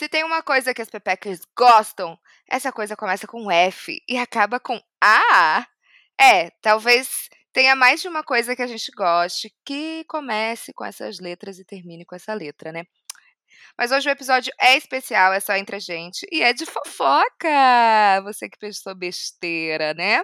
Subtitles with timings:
[0.00, 4.58] Se tem uma coisa que as pepecas gostam, essa coisa começa com F e acaba
[4.58, 5.66] com A.
[6.18, 11.20] É, talvez tenha mais de uma coisa que a gente goste que comece com essas
[11.20, 12.84] letras e termine com essa letra, né?
[13.76, 18.22] Mas hoje o episódio é especial, é só entre a gente e é de fofoca.
[18.24, 20.22] Você que pensou besteira, né?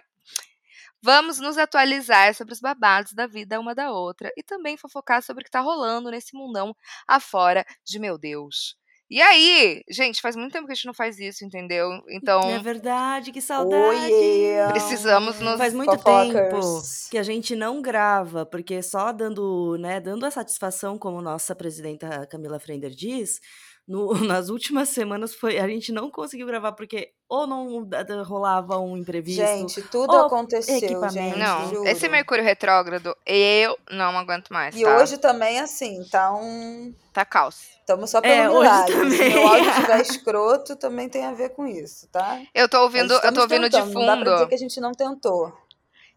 [1.03, 5.43] Vamos nos atualizar sobre os babados da vida uma da outra e também fofocar sobre
[5.43, 6.75] o que tá rolando nesse mundão
[7.07, 8.75] afora de meu Deus.
[9.09, 11.91] E aí, gente, faz muito tempo que a gente não faz isso, entendeu?
[12.09, 14.13] Então, É verdade, que saudade.
[14.13, 14.69] Oiê.
[14.73, 15.57] precisamos nos.
[15.59, 16.33] Faz muito Fofocas.
[16.33, 21.55] tempo que a gente não grava, porque só dando, né, dando a satisfação, como nossa
[21.55, 23.41] presidenta Camila Frender diz,
[23.87, 27.89] no- nas últimas semanas foi a gente não conseguiu gravar porque ou não
[28.25, 29.41] rolava um imprevisto.
[29.45, 30.79] Gente, tudo aconteceu,
[31.11, 31.39] gente.
[31.39, 31.87] Não, juro.
[31.89, 34.77] esse Mercúrio retrógrado, eu não aguento mais.
[34.77, 34.97] E tá?
[34.97, 36.95] hoje também, assim, tá um.
[37.13, 37.77] tá caos.
[37.81, 38.93] Estamos só É, pelo hoje milagre.
[38.93, 39.35] Se também.
[39.35, 42.41] meu áudio estiver escroto, também tem a ver com isso, tá?
[42.55, 44.49] Eu tô ouvindo, eu tô ouvindo de tentando, Não dá pra dizer fundo.
[44.49, 45.53] que a gente não tentou.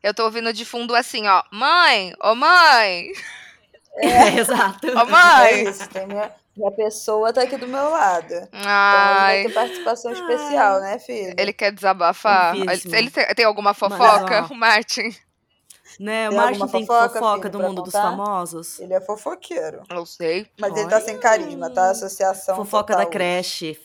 [0.01, 1.43] Eu tô ouvindo de fundo assim, ó.
[1.51, 3.11] Mãe, ô mãe,
[3.97, 4.87] É, exato.
[4.87, 5.63] ô É mãe.
[5.69, 8.33] isso, tem minha, minha pessoa tá aqui do meu lado.
[8.33, 11.33] Então hoje vai Ai, ter participação especial, né, filho?
[11.37, 12.55] ele quer desabafar.
[12.55, 15.15] Ele, ele tem, tem alguma Mas, fofoca, ó, o Martin?
[15.99, 18.09] Né, o Tem Martin alguma tem fofoca, fofoca filho, do mundo dos contar?
[18.09, 18.79] famosos.
[18.79, 19.81] Ele é fofoqueiro.
[19.89, 20.47] Não sei.
[20.59, 21.89] Mas ele tá sem carisma, tá?
[21.91, 22.55] Associação.
[22.55, 23.79] Fofoca total da creche.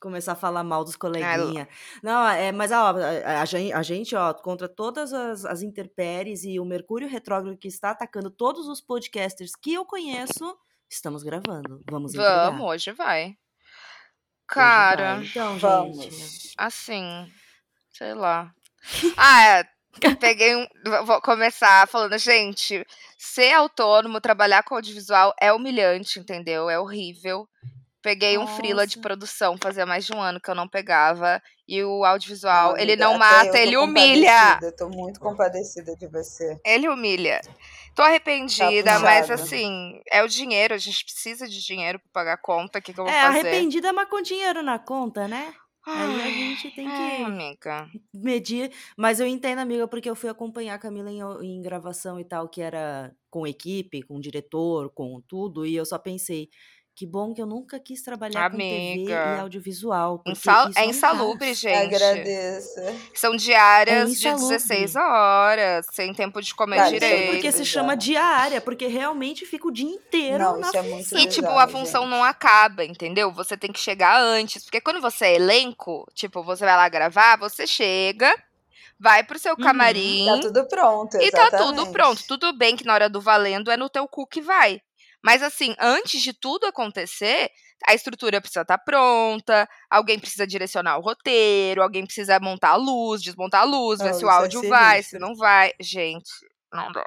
[0.00, 1.66] Começar a falar mal dos coleguinha.
[2.04, 6.44] Não, é, mas ó, a, a gen- a gente, ó, contra todas as, as intempéries
[6.44, 10.56] e o Mercúrio retrógrado que está atacando todos os podcasters que eu conheço,
[10.88, 11.82] estamos gravando.
[11.90, 12.50] Vamos entregar.
[12.50, 13.24] Vamos, hoje vai.
[13.26, 13.36] Hoje
[14.46, 15.24] Cara, vai.
[15.24, 15.60] Então, gente.
[15.60, 16.54] Vamos.
[16.56, 17.32] assim,
[17.92, 18.52] sei lá.
[19.16, 19.64] Ah, é.
[20.20, 20.66] Peguei um.
[21.04, 26.70] Vou começar falando, gente, ser autônomo, trabalhar com audiovisual é humilhante, entendeu?
[26.70, 27.48] É horrível.
[28.02, 29.00] Peguei um freela de Nossa.
[29.00, 31.42] produção, fazia mais de um ano que eu não pegava.
[31.66, 34.60] E o audiovisual, Não, ele não eu mata, ele humilha.
[34.60, 36.58] compadecida, Tô muito compadecida de você.
[36.64, 37.40] Ele humilha.
[37.94, 42.32] Tô arrependida, Tá mas assim, é o dinheiro, a gente precisa de dinheiro pra pagar
[42.34, 43.68] a conta, o que, que eu vou É, fazer?
[43.68, 45.54] arrependida, mas com dinheiro na conta, né?
[45.94, 47.88] Aí a gente tem ai, que amiga.
[48.14, 48.72] medir.
[48.96, 51.20] Mas eu entendo, amiga, porque eu fui acompanhar a Camila em,
[51.58, 55.98] em gravação e tal, que era com equipe, com diretor, com tudo, e eu só
[55.98, 56.48] pensei.
[56.98, 59.40] Que bom que eu nunca quis trabalhar com TV e Amiga.
[59.42, 60.18] audiovisual.
[60.18, 61.94] Porque Insal- isso é um insalubre, gente.
[61.94, 62.80] Agradeço.
[63.14, 64.48] São diárias de insalubre.
[64.48, 67.30] 16 horas, sem tempo de comer sei direito.
[67.34, 71.08] porque se chama diária, porque realmente fica o dia inteiro Não, na isso é muito
[71.08, 71.18] função.
[71.20, 72.10] E, tipo, a função gente.
[72.10, 73.30] não acaba, entendeu?
[73.32, 74.64] Você tem que chegar antes.
[74.64, 78.34] Porque quando você é elenco, tipo, você vai lá gravar, você chega,
[78.98, 79.62] vai pro seu Uhum.
[79.62, 81.92] camarim Tá tudo pronto, e tá tudo exatamente.
[81.92, 82.24] pronto.
[82.26, 84.82] Tudo bem que na hora do valendo é no teu cu que vai.
[85.28, 87.50] Mas assim, antes de tudo acontecer,
[87.86, 93.20] a estrutura precisa estar pronta, alguém precisa direcionar o roteiro, alguém precisa montar a luz,
[93.20, 95.72] desmontar a luz, ver se o é áudio vai, se não vai.
[95.78, 96.30] Gente,
[96.72, 97.04] não dá.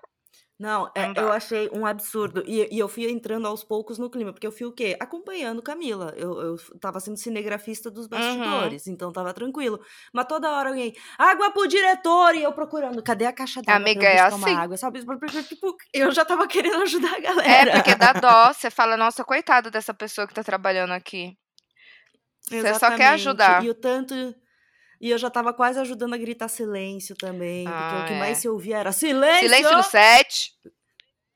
[0.62, 2.44] Não, é, Não eu achei um absurdo.
[2.46, 4.96] E, e eu fui entrando aos poucos no clima, porque eu fui o quê?
[5.00, 6.14] Acompanhando Camila.
[6.16, 8.10] Eu, eu tava sendo cinegrafista dos Uhum.
[8.10, 9.80] bastidores, então tava tranquilo.
[10.14, 12.36] Mas toda hora alguém, água pro diretor!
[12.36, 13.76] E eu procurando, cadê a caixa d'água?
[13.82, 14.54] Amiga, é assim.
[14.54, 15.04] água, sabe?
[15.04, 17.72] Porque, Tipo, eu já tava querendo ajudar a É, galera.
[17.72, 18.54] porque dá dó.
[18.54, 21.36] Você fala, nossa, coitada dessa pessoa que tá trabalhando aqui.
[22.44, 23.66] Você só quer ajudar.
[23.66, 24.14] E o tanto.
[25.02, 27.66] E eu já tava quase ajudando a gritar silêncio também.
[27.66, 28.20] Porque Ah, o que é.
[28.20, 29.50] mais se ouvia era silêncio!
[29.50, 30.54] Silêncio no set.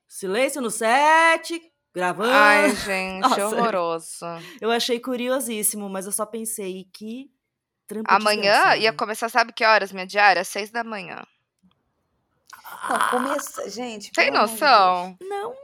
[0.08, 1.60] Silêncio no set!
[1.94, 2.30] Gravando!
[2.32, 3.46] Ai, gente, Nossa.
[3.48, 4.26] horroroso.
[4.62, 7.32] Eu achei curiosíssimo, mas eu só pensei que
[7.88, 10.42] trampo Amanhã ia começar, sabe que horas, minha diária?
[10.44, 11.24] Às seis da manhã.
[12.88, 14.12] Não, começa, gente.
[14.12, 15.18] Tem noção?
[15.22, 15.56] Não,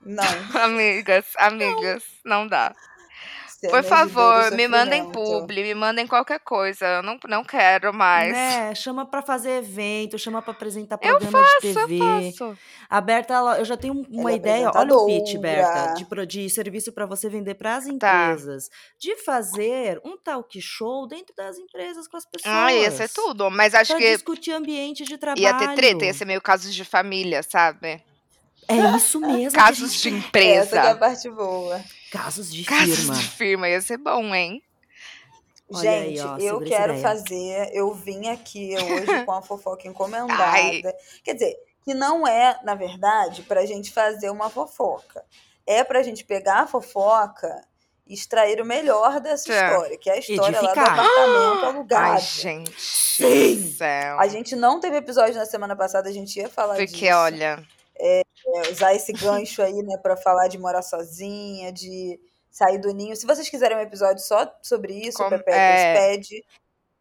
[0.00, 0.60] Não.
[0.62, 2.74] amigas, amigas, não, não dá.
[3.70, 6.84] Por e favor, me mandem publi, me mandem qualquer coisa.
[6.86, 8.32] Eu não, não quero mais.
[8.32, 8.74] Né?
[8.74, 11.98] Chama pra fazer evento, chama pra apresentar Eu programa de Eu TV.
[11.98, 12.58] faço.
[12.90, 14.70] A Berta, ela- eu já tenho um- uma é ideia.
[14.74, 17.90] Olha o pitch, Berta, de, de serviço para você vender para as Tá.
[18.32, 18.68] empresas.
[18.98, 22.52] De fazer um talk show dentro das empresas com as pessoas.
[22.54, 23.50] Ah, ia ser tudo.
[23.50, 25.40] Mas acho Pra que discutir ambiente de trabalho.
[25.42, 28.02] ia ter treta, ia ser meio casos de família, sabe?
[28.68, 29.58] É isso mesmo.
[29.58, 30.40] Casos gente de quer.
[30.62, 30.94] Essa que é a empresa.
[30.96, 31.80] parte boa.
[32.12, 33.14] Casos de Casos firma.
[33.14, 34.62] de firma, ia ser bom, hein?
[35.74, 37.70] Olha aí, Gente, ó, eu quero fazer.
[37.72, 40.44] Eu vim aqui hoje com a fofoca encomendada.
[40.44, 40.82] Ai.
[41.24, 45.24] Quer dizer, que não é, na verdade, pra gente fazer uma fofoca.
[45.66, 47.64] É pra gente pegar a fofoca
[48.06, 49.64] e extrair o melhor dessa É.
[49.70, 52.12] história, que é a história lá do apartamento alugado.
[52.14, 52.74] Ai, gente.
[52.78, 53.72] Sim.
[53.72, 54.18] céu.
[54.20, 57.14] A gente não teve episódio na semana passada, a gente ia falar Porque, disso.
[57.16, 57.62] olha,
[57.98, 58.22] É,
[58.70, 62.18] usar esse gancho aí, né, pra falar de morar sozinha, de
[62.50, 63.14] sair do ninho.
[63.16, 65.94] Se vocês quiserem um episódio só sobre isso, Com- o Pepecas é.
[65.94, 66.44] pede,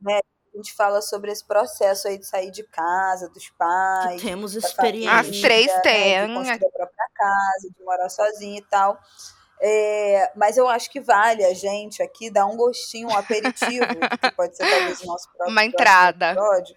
[0.01, 0.19] né?
[0.53, 4.21] A gente fala sobre esse processo aí de sair de casa, dos Que pais.
[4.21, 5.13] temos da experiência.
[5.19, 6.27] As três família, né, têm.
[6.27, 8.99] de construir a própria casa, de morar sozinha e tal.
[9.61, 13.85] É, mas eu acho que vale a gente aqui dar um gostinho, um aperitivo,
[14.21, 16.31] que pode ser talvez o nosso próximo Uma entrada.
[16.31, 16.75] episódio,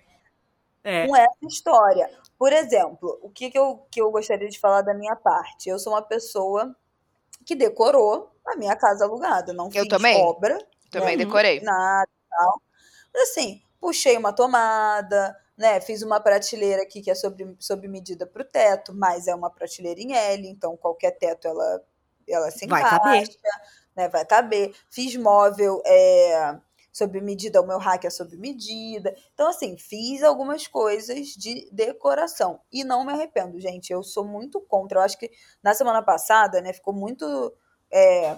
[0.85, 1.07] É.
[1.09, 2.11] com essa história.
[2.39, 5.69] Por exemplo, o que, que, eu, que eu gostaria de falar da minha parte?
[5.69, 6.75] Eu sou uma pessoa
[7.47, 9.53] que decorou a minha casa alugada.
[9.53, 10.21] Não Eu fiz também.
[10.21, 10.59] obra,
[10.91, 11.19] também Uhum.
[11.25, 11.61] decorei.
[11.61, 12.61] nada tal.
[13.13, 15.81] Mas assim, puxei uma tomada, né?
[15.81, 19.51] Fiz uma prateleira aqui que é sobre, sob medida para o teto, mas é uma
[19.51, 21.83] prateleira em L, então qualquer teto ela,
[22.29, 23.29] ela se Vai encaixa, caber.
[23.97, 24.09] né?
[24.09, 24.75] Vai caber.
[24.91, 26.59] Fiz móvel é,
[26.95, 29.13] sob medida, o meu rack é sob medida.
[29.35, 32.61] Então, assim, fiz algumas coisas de decoração.
[32.73, 33.93] E não me arrependo, gente.
[33.93, 35.01] Eu sou muito contra.
[35.01, 35.29] Eu acho que
[35.61, 37.53] na semana passada, né, ficou muito.
[37.91, 38.37] É,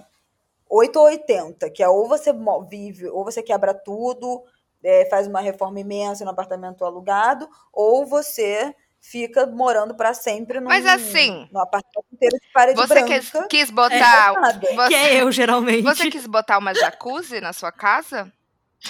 [0.69, 2.33] 8 ou 80, que é ou você
[2.67, 4.43] vive, ou você quebra tudo,
[4.83, 10.67] é, faz uma reforma imensa no apartamento alugado, ou você fica morando pra sempre num,
[10.67, 13.07] Mas assim, num apartamento inteiro de parede Você branca.
[13.07, 14.59] quis, quis botar.
[14.59, 15.83] Que Você, é eu, geralmente.
[15.83, 18.29] você quis botar uma jacuzzi na sua casa?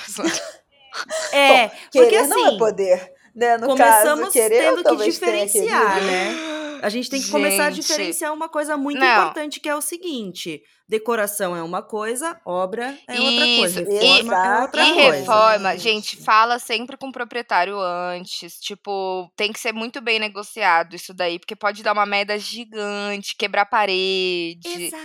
[1.31, 3.57] É, porque Querer não é assim, poder, né?
[3.57, 6.35] No começamos caso, querer tendo que diferenciar, né?
[6.81, 7.81] A gente tem que começar a Gente.
[7.85, 9.07] diferenciar uma coisa muito Não.
[9.07, 14.35] importante, que é o seguinte: decoração é uma coisa, obra é outra coisa, Isso, reforma
[14.45, 15.11] é outra E coisa.
[15.11, 15.81] reforma, Gente.
[15.83, 18.59] gente, fala sempre com o proprietário antes.
[18.59, 23.35] Tipo, tem que ser muito bem negociado isso daí, porque pode dar uma merda gigante,
[23.35, 24.67] quebrar parede.
[24.85, 25.03] Exato.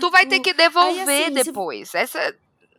[0.00, 1.94] Tu vai ter que devolver assim, se- depois.
[1.94, 2.34] Essa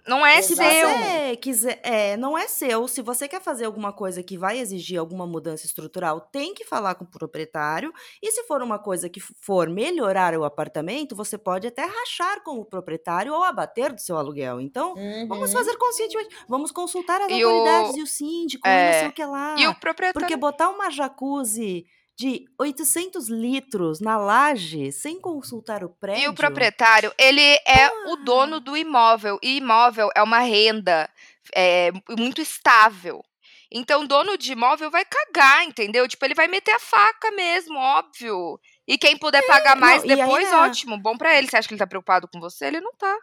[0.07, 0.66] não é Se seu.
[0.66, 2.88] você quiser, é, não é seu.
[2.88, 6.96] Se você quer fazer alguma coisa que vai exigir alguma mudança estrutural, tem que falar
[6.96, 7.92] com o proprietário.
[8.22, 12.60] E se for uma coisa que for melhorar o apartamento, você pode até rachar com
[12.60, 14.62] o proprietário ou abater do seu aluguel.
[14.62, 14.94] Então,
[15.28, 15.57] vamos Uhum.
[15.57, 16.36] fazer conscientemente.
[16.48, 19.25] Vamos consultar as E o- autoridades e o síndico, e é, não sei o que
[19.25, 19.56] lá.
[19.57, 20.13] E o proprietário.
[20.19, 21.86] Porque botar uma jacuzzi
[22.17, 26.23] de 800 litros na laje sem consultar o prédio.
[26.23, 29.38] E o proprietário, ele é o dono do imóvel.
[29.44, 31.09] E imóvel é uma renda
[31.53, 33.23] é, muito estável.
[33.69, 36.07] Então, o dono de imóvel vai cagar, entendeu?
[36.07, 38.59] Tipo, ele vai meter a faca mesmo, óbvio.
[38.87, 40.97] E quem puder pagar mais não, e aí depois, é- ótimo.
[40.97, 41.47] Bom pra ele.
[41.47, 42.68] Você acha que ele tá preocupado com você?
[42.68, 43.18] Ele não tá.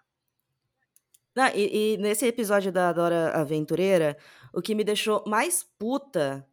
[1.35, 4.19] Não, e, e nesse episódio da Dora Aventureira,
[4.52, 6.47] o que me deixou mais puta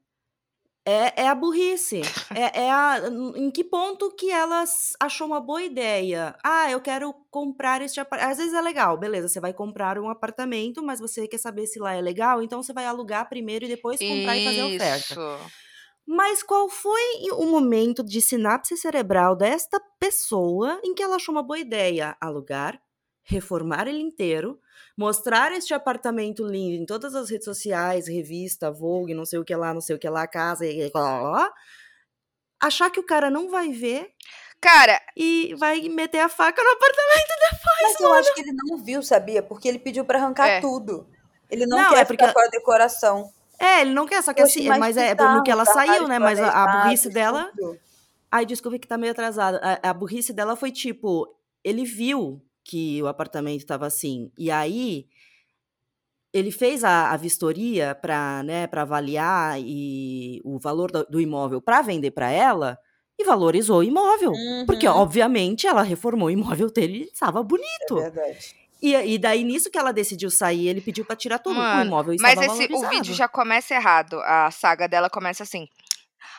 [0.85, 2.15] é, é a burrice.
[2.33, 3.01] É, é a,
[3.35, 6.35] em que ponto que ela s- achou uma boa ideia?
[6.43, 8.31] Ah, eu quero comprar este apartamento.
[8.31, 11.79] Às vezes é legal, beleza, você vai comprar um apartamento, mas você quer saber se
[11.79, 15.13] lá é legal, então você vai alugar primeiro e depois comprar e fazer a oferta.
[15.15, 15.51] Isso.
[16.07, 17.01] Mas qual foi
[17.33, 22.81] o momento de sinapse cerebral desta pessoa em que ela achou uma boa ideia alugar,
[23.29, 24.59] reformar ele inteiro,
[24.97, 29.55] mostrar este apartamento lindo em todas as redes sociais, revista, Vogue, não sei o que
[29.55, 31.53] lá, não sei o que lá, casa, e e lá, lá, lá,
[32.59, 34.11] achar que o cara não vai ver
[34.61, 37.81] Cara, e vai meter a faca no apartamento depois.
[37.81, 39.41] Mas eu acho que ele não viu, sabia?
[39.41, 40.59] Porque ele pediu pra arrancar É.
[40.59, 41.07] tudo.
[41.49, 43.31] Ele não, Não, quer é porque- ficar com a decoração.
[43.57, 46.09] É, ele não quer, só que assim, mais mas é no que ela os saiu,
[46.09, 46.19] né?
[46.19, 47.49] Mas a, a burrice dela.
[48.29, 49.61] Ai, desculpa que tá meio atrasada.
[49.81, 51.25] A, a burrice dela foi tipo,
[51.63, 55.07] ele viu que o apartamento tava assim, e aí
[56.31, 61.59] ele fez a, a vistoria para né, pra avaliar e o valor do, do imóvel
[61.61, 62.77] para vender para ela
[63.17, 64.31] e valorizou o imóvel.
[64.65, 67.95] Porque, Uhum, obviamente, ela reformou o imóvel dele e estava É bonito.
[67.95, 68.55] verdade.
[68.81, 71.59] E, e daí, nisso que ela decidiu sair, ele pediu para tirar tudo.
[71.59, 74.19] o Mano, imóvel mas estava esse, o vídeo já começa errado.
[74.21, 75.67] A saga dela começa assim.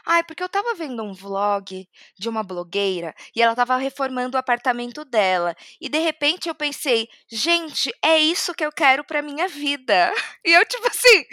[0.06, 1.88] Ai, porque eu estava vendo um vlog
[2.18, 5.54] de uma blogueira e ela estava reformando o apartamento dela.
[5.80, 10.12] E de repente eu pensei, gente, é isso que eu quero pra minha vida.
[10.42, 11.26] E eu, tipo assim,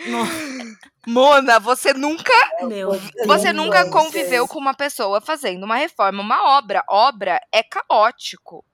[1.07, 2.33] Mona, você nunca.
[2.63, 2.91] Meu,
[3.25, 6.83] Você nunca conviveu com uma pessoa fazendo uma reforma, uma obra.
[6.89, 8.65] Obra é caótico.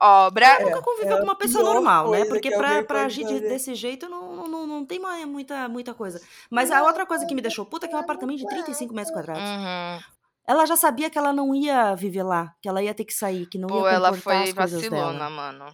[0.00, 0.60] Obra.
[0.60, 2.24] nunca conviveu é com uma pessoa normal, né?
[2.24, 3.40] Porque que pra, pra agir fazer.
[3.40, 6.20] desse jeito não, não, não tem muita, muita coisa.
[6.48, 8.94] Mas a outra coisa que me deixou puta é que é um apartamento de 35
[8.94, 9.42] metros quadrados.
[9.42, 10.00] Uhum.
[10.46, 13.46] Ela já sabia que ela não ia viver lá, que ela ia ter que sair,
[13.46, 15.30] que não Pô, ia ela comportar foi as coisas vacilona, dela.
[15.30, 15.64] mano.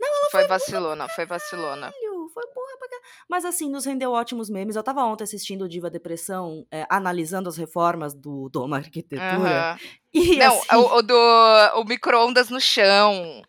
[0.00, 1.92] Não, ela foi vacilona, foi vacilona.
[1.92, 2.88] Caralho, Foi porra pra.
[3.28, 4.76] Mas assim, nos rendeu ótimos memes.
[4.76, 9.70] Eu tava ontem assistindo o Diva Depressão, é, analisando as reformas do Doma Arquitetura.
[9.70, 9.78] Aham.
[10.12, 11.14] E Não, assim, o, o do
[11.76, 13.42] o micro-ondas no chão.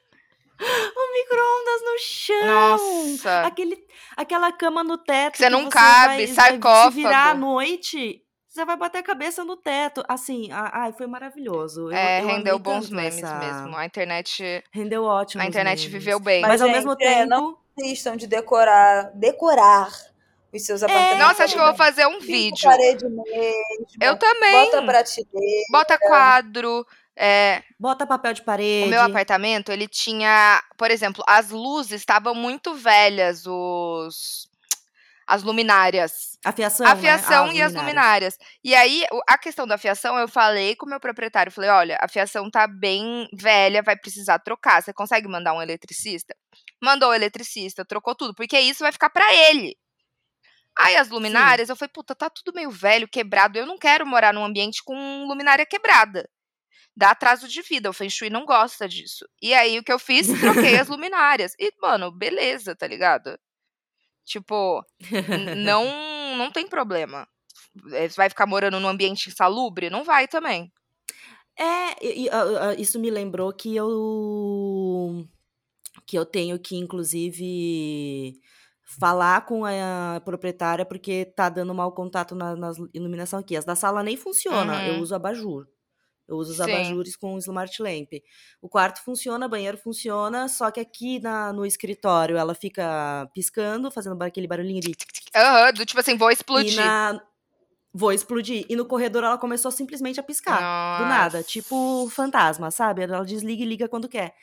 [0.60, 2.46] O micro-ondas no chão.
[2.48, 3.42] Nossa.
[3.42, 3.78] Aquele,
[4.16, 5.34] aquela cama no teto.
[5.34, 6.92] Que você não você cabe, vai, sarcófago.
[6.92, 10.04] Se virar à noite, você vai bater a cabeça no teto.
[10.08, 11.90] Assim, ai, foi maravilhoso.
[11.92, 13.76] Eu- É, eu rendeu bons memes essa- mesmo.
[13.76, 15.42] A internet, Rendeu ótimo.
[15.44, 16.42] a internet viveu bem.
[16.42, 17.30] Mas, Mas, ao gente, mesmo é, tempo.
[17.30, 19.90] não desistam de decorar, decorar
[20.54, 21.20] os seus apartamentos.
[21.20, 22.64] Nossa, acho que eu vou fazer um vídeo.
[22.70, 23.24] parede mesmo.
[24.02, 24.54] Eu também.
[24.72, 25.66] Bota prateleira.
[25.70, 26.88] Bota quadro.
[27.18, 28.90] É, Bota papel de o parede.
[28.90, 34.48] meu apartamento, ele tinha, por exemplo, as luzes estavam muito velhas, os
[35.28, 36.38] as luminárias.
[36.46, 36.86] A fiação.
[36.86, 37.02] A né?
[37.02, 38.38] fiação Ah, e as luminárias.
[38.64, 41.98] E aí, o- a questão da fiação, eu falei com o meu proprietário, falei, olha,
[42.00, 44.84] a fiação tá bem velha, vai precisar trocar.
[44.84, 46.36] Você consegue mandar um eletricista?
[46.80, 49.76] Mandou o eletricista, trocou tudo, porque isso vai ficar pra ele.
[50.78, 53.58] Aí as luminárias, eu falei, puta, tá tudo meio velho, quebrado.
[53.58, 56.30] Eu não quero morar num ambiente com luminária quebrada.
[56.96, 59.26] Dá atraso de vida, o Feng Shui não gosta disso.
[59.42, 60.28] E aí, o que eu fiz?
[60.40, 61.54] Troquei as luminárias.
[61.60, 63.38] E, mano, beleza, tá ligado?
[64.26, 64.84] Tipo,
[65.58, 65.86] não
[66.38, 67.28] não tem problema.
[67.84, 69.90] Você vai ficar morando num ambiente insalubre?
[69.90, 70.72] Não vai também.
[71.58, 75.26] É, e, ah, ah, isso me lembrou que eu
[76.06, 78.34] que eu tenho que inclusive
[79.00, 83.56] falar com a proprietária porque tá dando mau contato na, nas iluminação aqui.
[83.56, 85.02] As da sala nem funciona, eu Uhum.
[85.02, 85.68] uso abajur.
[86.28, 86.64] Eu uso os Sim.
[86.64, 88.10] abajures com smart lamp.
[88.62, 93.92] O quarto funciona, o banheiro funciona, só que aqui na- no escritório ela fica piscando,
[93.92, 94.92] fazendo aquele barulhinho de
[95.36, 96.76] Aham, do tipo assim, vou e explodir.
[96.76, 97.22] na
[97.94, 98.66] vou explodir.
[98.70, 100.60] E no corredor ela começou simplesmente a piscar.
[101.00, 101.50] Do nada, Nossa.
[101.50, 103.04] tipo fantasma, sabe?
[103.04, 104.34] Ela desliga e liga quando quer.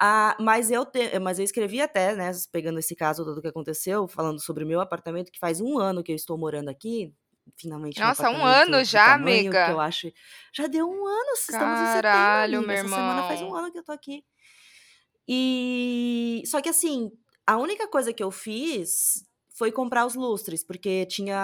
[0.00, 4.08] Ah, mas eu te, mas eu escrevi até, né, pegando esse caso do que aconteceu,
[4.08, 7.14] falando sobre o meu apartamento, que faz um ano que eu estou morando aqui.
[7.56, 9.62] Finalmente Nossa, um ano já, tamanho amiga?
[9.62, 10.10] Que eu acho.
[10.54, 12.26] Já deu um ano, estamos em setembro.
[12.26, 13.54] Caralho, meu Essa semana faz um irmão.
[13.54, 14.24] ano que eu tô aqui.
[15.28, 17.10] E só que assim,
[17.46, 21.36] a única coisa que eu fiz foi comprar os lustres, porque tinha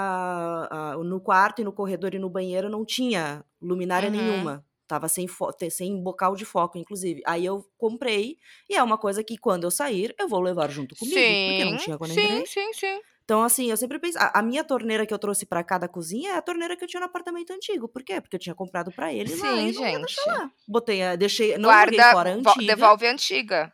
[0.71, 4.11] ah, no quarto e no corredor e no banheiro não tinha luminária Uhum.
[4.11, 4.64] nenhuma.
[4.87, 5.26] Tava sem,
[5.71, 7.21] sem bocal de foco, inclusive.
[7.26, 8.38] Aí eu comprei,
[8.69, 11.76] e é uma coisa que quando eu sair, eu vou levar junto comigo, porque não
[11.76, 12.40] Sim, tinha quando entrei.
[12.40, 13.00] sim, sim, sim.
[13.28, 14.16] Então, assim, eu sempre penso.
[14.18, 16.82] A, a minha torneira que eu trouxe pra cá da cozinha é a torneira que
[16.82, 17.87] eu tinha no apartamento antigo.
[17.87, 18.23] Por quê?
[18.23, 20.28] Porque eu tinha comprado pra ele lá Sim, não ia deixar gente.
[20.28, 20.50] lá.
[20.66, 22.75] Botei, a- deixei, não Guarda, fora a antiga.
[22.75, 23.73] devolve a antiga.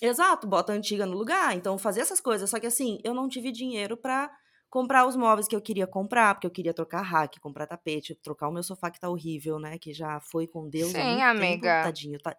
[0.00, 1.56] Exato, bota a antiga no lugar.
[1.56, 2.48] Então, fazer essas coisas.
[2.48, 4.30] Só que assim, eu não tive dinheiro pra
[4.70, 8.48] comprar os móveis que eu queria comprar, porque eu queria trocar rack, comprar tapete, trocar
[8.48, 9.78] o meu sofá que tá horrível, né?
[9.80, 11.80] Que já foi com Deus Sim, amiga.
[11.80, 12.20] tempo, tadinho.
[12.20, 12.36] Tá,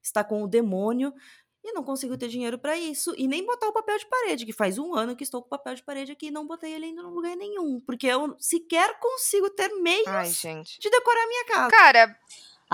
[0.00, 1.12] está com o demônio.
[1.64, 3.14] E não consigo ter dinheiro pra isso.
[3.16, 5.50] E nem botar o papel de parede, que faz um ano que estou com o
[5.50, 7.80] papel de parede aqui e não botei ele ainda em lugar nenhum.
[7.80, 10.80] Porque eu sequer consigo ter meios Ai, gente.
[10.80, 11.70] de decorar a minha casa.
[11.70, 12.18] Cara,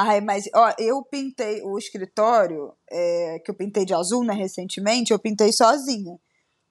[0.00, 5.12] Ai, mas ó, eu pintei o escritório, é, que eu pintei de azul, né, recentemente,
[5.12, 6.16] eu pintei sozinha.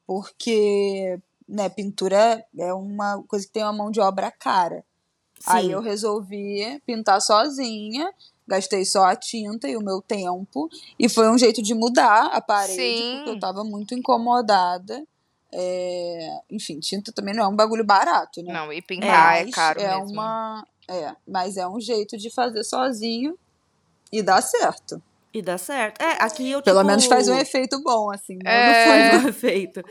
[0.06, 4.82] Porque, né, pintura é uma coisa que tem uma mão de obra cara.
[5.46, 5.74] Aí Sim.
[5.74, 8.10] eu resolvi pintar sozinha,
[8.48, 12.40] gastei só a tinta e o meu tempo, e foi um jeito de mudar a
[12.42, 13.14] parede, Sim.
[13.18, 15.04] porque eu tava muito incomodada.
[15.52, 18.52] É, enfim, tinta também não é um bagulho barato, né?
[18.54, 20.12] não, e pintar é, Mas caro é mesmo.
[20.14, 20.66] uma.
[20.90, 23.38] É, mas é um jeito de fazer sozinho
[24.12, 25.02] e dá certo.
[25.34, 26.02] E dá certo.
[26.02, 28.38] É, aqui eu Pelo tipo, menos faz um efeito bom, assim.
[28.44, 29.12] Não, É.
[29.14, 29.84] não foi um efeito.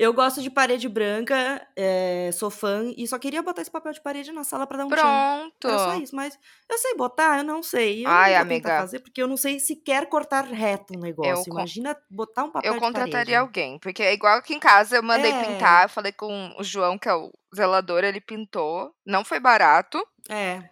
[0.00, 4.00] Eu gosto de parede branca, é, sou fã, e só queria botar esse papel de
[4.00, 4.88] parede na sala pra dar um.
[4.88, 5.66] Pronto.
[5.66, 6.38] Era só isso, mas
[6.70, 8.06] eu sei botar, eu não sei.
[8.06, 8.78] Eu Ai, não amiga.
[8.78, 11.46] fazer, porque eu não sei sequer cortar reto um negócio.
[11.46, 13.34] con- Imagina botar um papel Eu de contrataria parede.
[13.34, 15.44] alguém, porque é igual aqui em casa, eu mandei É.
[15.44, 20.00] pintar, eu falei com o João, que é o zelador, ele pintou, não foi barato,
[20.30, 20.62] É.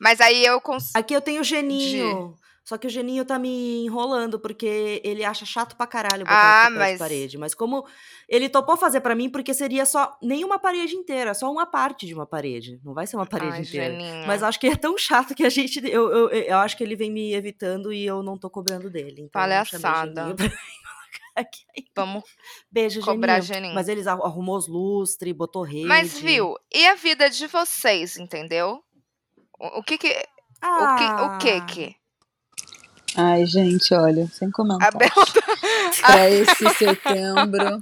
[0.00, 0.98] mas aí eu consegui...
[0.98, 2.34] Aqui eu tenho o Geninho.
[2.64, 6.70] Só que o Geninho tá me enrolando, porque ele acha chato pra caralho botar Ah,
[6.70, 7.36] mas- de parede.
[7.36, 7.84] Mas como
[8.28, 12.06] ele topou fazer pra mim, porque seria só nem uma parede inteira, só uma parte
[12.06, 12.80] de uma parede.
[12.84, 13.90] Não vai ser uma parede Ai, inteira.
[13.92, 14.26] Janinho.
[14.28, 15.80] Mas acho que é tão chato que a gente.
[15.84, 19.22] Eu, eu, eu acho que ele vem me evitando e eu não tô cobrando dele.
[19.22, 20.22] Então Palhaçada.
[20.36, 20.36] Geninho.
[21.96, 22.22] Vamos
[22.70, 23.54] Beijo, cobrar Geninho.
[23.54, 23.74] Geninho.
[23.74, 25.86] Mas eles arru- arrumou os lustres, botou rede.
[25.86, 28.82] Mas viu, e a vida de vocês, entendeu?
[29.58, 30.08] O, o que que.
[30.08, 31.96] O que o que Ah, que?
[33.16, 34.92] Ai, gente, olha, sem A comentar.
[34.96, 35.08] Bel...
[36.06, 37.80] Pra esse setembro,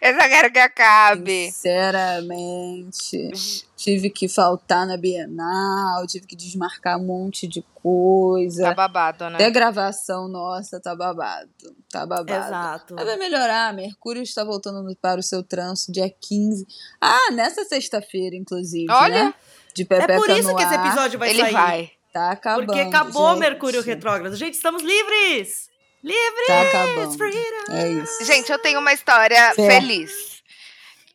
[0.00, 1.50] Eu só quero que acabe.
[1.50, 3.30] sinceramente,
[3.76, 8.62] tive que faltar na Bienal, tive que desmarcar um monte de coisa.
[8.64, 9.50] Tá babado, Até né?
[9.50, 11.48] gravação nossa tá babado.
[11.90, 12.46] Tá babado.
[12.46, 12.94] Exato.
[12.94, 13.72] Mas vai melhorar.
[13.74, 16.66] Mercúrio está voltando para o seu trânsito dia 15.
[17.00, 18.86] Ah, nessa sexta-feira, inclusive.
[18.90, 19.34] Olha, né?
[19.74, 20.86] De É Pepeca por isso no que esse ar.
[20.86, 21.52] episódio vai ele sair.
[21.52, 21.90] vai.
[22.16, 22.66] Tá acabando.
[22.66, 23.40] Porque acabou gente.
[23.40, 24.34] Mercúrio retrógrado.
[24.36, 25.68] Gente, estamos livres!
[26.02, 26.46] Livres!
[26.46, 27.18] Tá acabando.
[27.18, 27.72] Freedom!
[27.72, 28.24] É isso.
[28.24, 29.68] Gente, eu tenho uma história Fé.
[29.68, 30.42] feliz.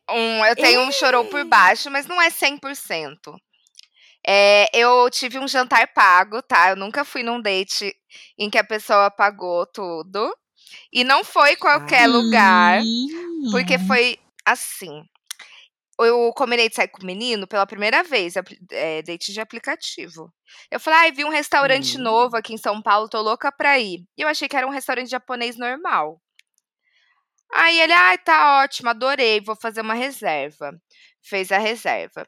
[0.07, 3.35] Um, eu tenho um chorou por baixo, mas não é 100%.
[4.27, 6.69] É, eu tive um jantar pago, tá?
[6.69, 7.95] Eu nunca fui num date
[8.37, 10.31] em que a pessoa pagou tudo.
[10.93, 12.07] E não foi qualquer Ah.
[12.07, 12.81] lugar,
[13.51, 15.03] porque foi assim.
[16.05, 18.33] Eu combinei de sair com o menino pela primeira vez,
[18.71, 20.31] é, date de aplicativo.
[20.69, 22.01] Eu falei, ai, vi um restaurante Hum.
[22.01, 24.03] novo aqui em São Paulo, tô louca pra ir.
[24.17, 26.21] E eu achei que era um restaurante japonês normal.
[27.53, 30.71] Aí ele, ai, tá ótimo, adorei, vou fazer uma reserva.
[31.21, 32.25] Fez a reserva.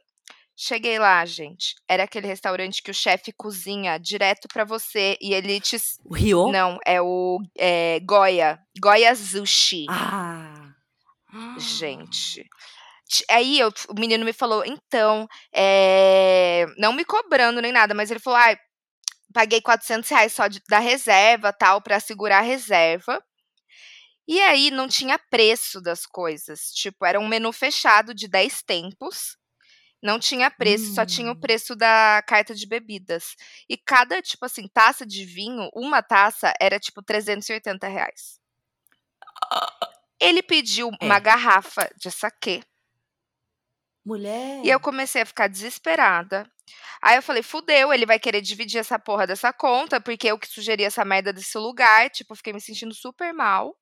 [0.55, 1.73] Cheguei lá, gente.
[1.87, 5.77] Era aquele restaurante que o chefe cozinha direto pra você e ele te.
[6.05, 6.51] O Rio?
[6.51, 8.59] Não, é o é, Goya.
[8.79, 9.87] Goya Sushi.
[9.89, 10.73] Ah!
[11.57, 12.47] Gente.
[13.29, 18.19] Aí eu- o menino me falou, então, é, não me cobrando nem nada, mas ele
[18.19, 18.57] falou, ai,
[19.33, 23.21] paguei 400 reais só de- da reserva, tal, pra segurar a reserva.
[24.27, 26.71] E aí não tinha preço das coisas.
[26.73, 29.37] Tipo, era um menu fechado de 10 tempos.
[30.01, 31.39] Não tinha preço, só tinha o Hum.
[31.39, 33.35] preço da carta de bebidas.
[33.69, 38.39] E cada, tipo assim, taça de vinho, uma taça era tipo 380 reais.
[40.19, 41.19] Ele pediu uma É.
[41.19, 42.61] garrafa de saquê.
[44.05, 44.61] Mulher.
[44.63, 46.45] E eu comecei a ficar desesperada.
[47.01, 50.47] Aí eu falei, fudeu, ele vai querer dividir essa porra dessa conta, porque eu que
[50.47, 52.09] sugeri essa merda desse lugar.
[52.09, 53.75] Tipo, fiquei me sentindo super mal.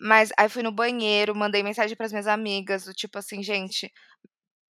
[0.00, 3.92] Mas aí fui no banheiro, mandei mensagem pras minhas amigas, do tipo assim, gente,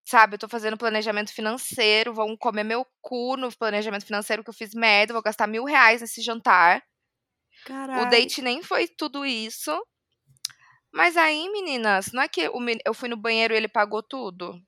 [0.07, 4.55] sabe, eu tô fazendo planejamento financeiro, vão comer meu cu no planejamento financeiro que eu
[4.55, 6.81] fiz merda, vou gastar mil reais nesse jantar.
[7.65, 8.07] Caralho.
[8.07, 9.73] O date nem foi tudo isso.
[10.93, 12.51] Mas aí, meninas, não é que
[12.85, 14.59] eu fui no banheiro e ele pagou tudo?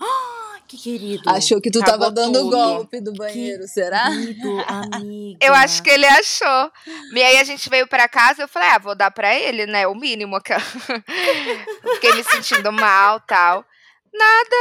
[0.00, 1.28] Ah, que querido.
[1.28, 2.50] Achou que tu Acabou tava dando tudo.
[2.56, 4.10] golpe do banheiro, será?
[4.10, 4.48] Querido,
[4.94, 5.38] amiga.
[5.44, 6.72] Eu acho que ele achou.
[7.12, 9.86] E aí a gente veio pra casa, eu falei, ah, vou dar pra ele, né?
[9.86, 10.52] O mínimo que
[11.94, 13.64] fiquei me sentindo mal, tal.
[14.12, 14.56] Nada.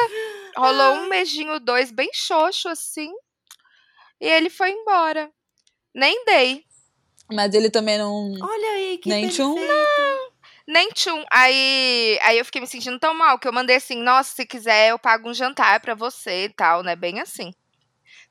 [0.58, 3.12] Rolou um beijinho, dois, bem xoxo, assim.
[4.20, 5.30] E ele foi embora.
[5.94, 6.64] Nem dei.
[7.32, 8.34] Mas ele também não.
[8.42, 9.54] Olha aí, que Nem tchum.
[9.56, 10.17] perfeito.
[10.68, 11.24] Nem tchum.
[11.32, 14.90] Aí, aí eu fiquei me sentindo tão mal que eu mandei assim, nossa, se quiser
[14.90, 16.96] eu pago um jantar pra você e tal, né?
[16.96, 17.54] Bem assim.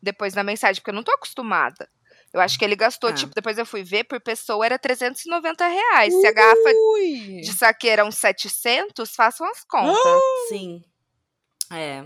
[0.03, 1.88] Depois na mensagem, porque eu não tô acostumada.
[2.35, 3.14] Eu acho que ele gastou, Ah.
[3.14, 6.12] tipo, depois eu fui ver, por pessoa era 390 reais.
[6.12, 7.40] Se a garrafa Ui!
[7.40, 10.22] de saque era uns 700, façam as contas.
[10.49, 10.83] Sim.
[11.72, 12.05] É.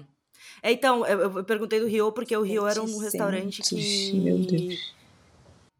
[0.62, 4.20] É, Então, eu, eu perguntei do Rio porque o Rio era um 700, restaurante que
[4.20, 4.94] meu Deus.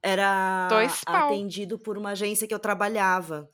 [0.03, 0.69] era
[1.07, 3.49] atendido por uma agência que eu trabalhava.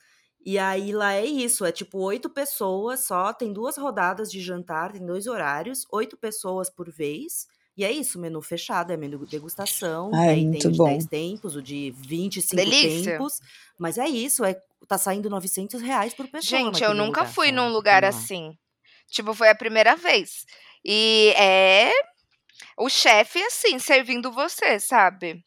[0.47, 4.93] E aí lá é isso, é tipo oito pessoas só, tem duas rodadas de jantar,
[4.93, 7.49] tem dois horários, oito pessoas por vez.
[7.77, 10.13] E é isso, menu fechado, é menu degustação.
[10.15, 10.89] Ai, aí muito tem o de bom.
[10.89, 13.13] 10 tempos, o de 25 Delícia.
[13.13, 13.41] tempos.
[13.77, 14.57] Mas é isso, é,
[14.87, 16.61] tá saindo 900 reais por pessoa.
[16.63, 18.57] Gente, eu nunca lugar fui só, num lugar assim.
[19.11, 20.47] Tipo, foi a primeira vez.
[20.85, 21.91] E é
[22.79, 25.45] o chefe, assim, servindo você, sabe?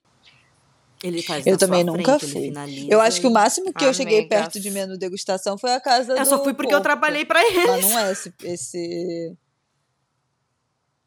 [1.01, 2.41] Ele faz Eu também nunca frente, fui.
[2.47, 5.79] finaliza Eu acho que o máximo que eu cheguei perto de menu degustação foi a
[5.79, 6.83] casa do Eu só fui porque eu porco.
[6.83, 7.67] trabalhei pra ele.
[7.67, 9.37] Mas não é esse, esse.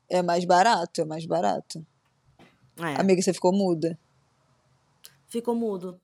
[0.08, 1.84] É mais barato, é mais barato.
[2.78, 3.98] É, Amiga, você ficou muda.
[5.28, 6.00] ficou mudo.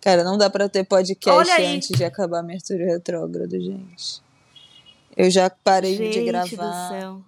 [0.00, 4.22] Cara, não dá pra ter podcast antes de acabar Mercúrio Retrógrado, gente.
[5.16, 6.88] Eu já parei Gente de do gravar.
[6.90, 7.22] céu.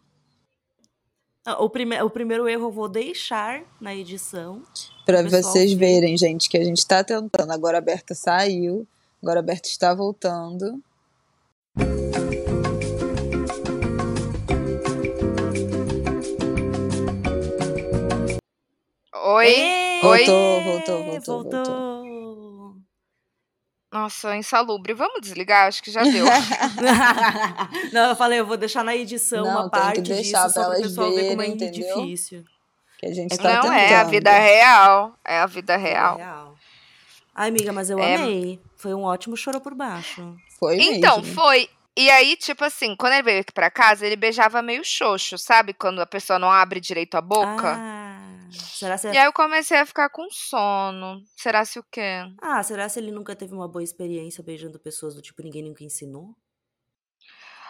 [1.44, 4.62] Ah, O, prime o primeiro erro eu vou deixar na edição.
[5.08, 5.78] Pra pessoal vocês ver.
[5.78, 7.50] verem, gente, que a gente tá tentando.
[7.50, 8.86] Agora a Berta saiu.
[9.22, 10.82] Agora a Berta está voltando.
[19.14, 19.54] Oi?
[20.02, 21.64] Voltou, voltou, voltou, voltou.
[21.64, 22.76] voltou.
[23.90, 24.92] Nossa, insalubre.
[24.92, 25.68] Vamos desligar?
[25.68, 26.26] Acho que já deu.
[27.94, 30.70] Não, eu falei, eu vou deixar na edição Não, uma parte disso deixar só pra
[30.72, 31.96] para o pessoal ver como é verem, entendeu?
[32.02, 32.44] difícil.
[32.98, 33.72] Que a gente tá Não tentando.
[33.78, 35.14] é a vida real.
[35.24, 36.16] É a vida real.
[36.16, 36.54] Real.
[37.34, 38.16] Ai, amiga, mas eu É.
[38.16, 38.60] amei.
[38.76, 40.36] Foi um ótimo choro por baixo.
[40.58, 41.34] Foi Então, mesmo.
[41.34, 41.70] foi.
[41.96, 45.72] E aí, tipo assim, quando ele veio aqui pra casa, ele beijava meio xoxo, sabe?
[45.72, 47.74] Quando a pessoa não abre direito a boca.
[47.76, 49.08] Ah, será se...
[49.10, 51.22] E aí eu comecei a ficar com sono.
[51.36, 52.22] Será se o quê?
[52.42, 55.82] ah, será se ele nunca teve uma boa experiência beijando pessoas do tipo ninguém nunca
[55.84, 56.34] ensinou?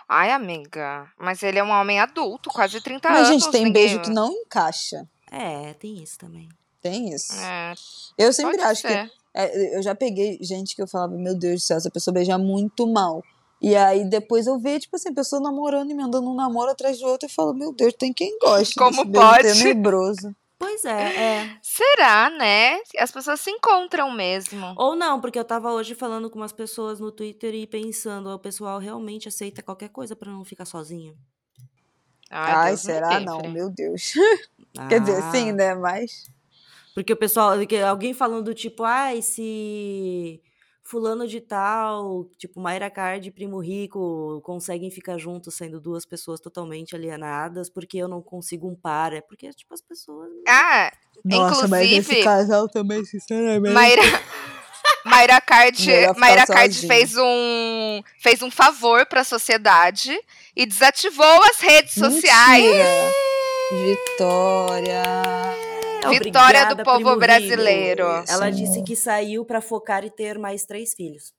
[0.08, 1.06] Ai, amiga.
[1.18, 3.42] Mas ele é um homem adulto, quase 30 Mas, anos.
[3.42, 5.06] gente, tem ninguém- beijo que não encaixa.
[5.30, 6.48] É, tem isso também.
[6.80, 7.34] Tem isso.
[7.34, 7.74] É,
[8.16, 8.88] Eu sempre acho que.
[8.88, 9.10] ser.
[9.34, 12.38] é, eu já peguei gente que eu falava, meu Deus do céu, essa pessoa beija
[12.38, 13.22] muito mal.
[13.60, 16.70] E aí depois eu vejo, tipo assim, a pessoa namorando e me andando um namoro
[16.70, 18.78] atrás do outro e falo, meu Deus, tem quem gosta.
[18.78, 19.52] Como pode?
[19.52, 20.34] tenebroso.
[20.58, 21.56] Pois é, é.
[21.62, 22.80] Será, né?
[22.98, 24.74] As pessoas se encontram mesmo.
[24.76, 28.38] Ou não, porque eu tava hoje falando com umas pessoas no Twitter e pensando, o
[28.38, 31.16] pessoal realmente aceita qualquer coisa pra não ficar sozinho.
[32.30, 33.20] Ai, me será?
[33.20, 34.14] Não, meu Deus.
[34.88, 35.74] Quer dizer, Ah, sim, né?
[35.74, 36.24] Mas.
[36.94, 40.40] Porque o pessoal, que alguém falando tipo, ai, se
[40.82, 46.40] fulano de tal, tipo Mayra Card e Primo Rico conseguem ficar juntos sendo duas pessoas
[46.40, 50.90] totalmente alienadas, porque eu não consigo um par, é porque tipo as pessoas Ah,
[51.24, 53.74] Nossa, mas esse Inclusive- casal também, sinceramente.
[53.74, 54.00] Mayra,
[55.04, 55.86] Mayra Card,
[56.16, 60.18] Mayra Card fez um, fez um favor pra sociedade
[60.56, 62.64] e desativou as redes sociais.
[63.70, 65.02] Vitória.
[66.10, 67.20] Vitória do Obrigada, povo Primo Rico.
[67.20, 68.04] brasileiro.
[68.28, 68.64] Ela Sim.
[68.64, 71.34] disse que saiu pra focar e ter mais três filhos.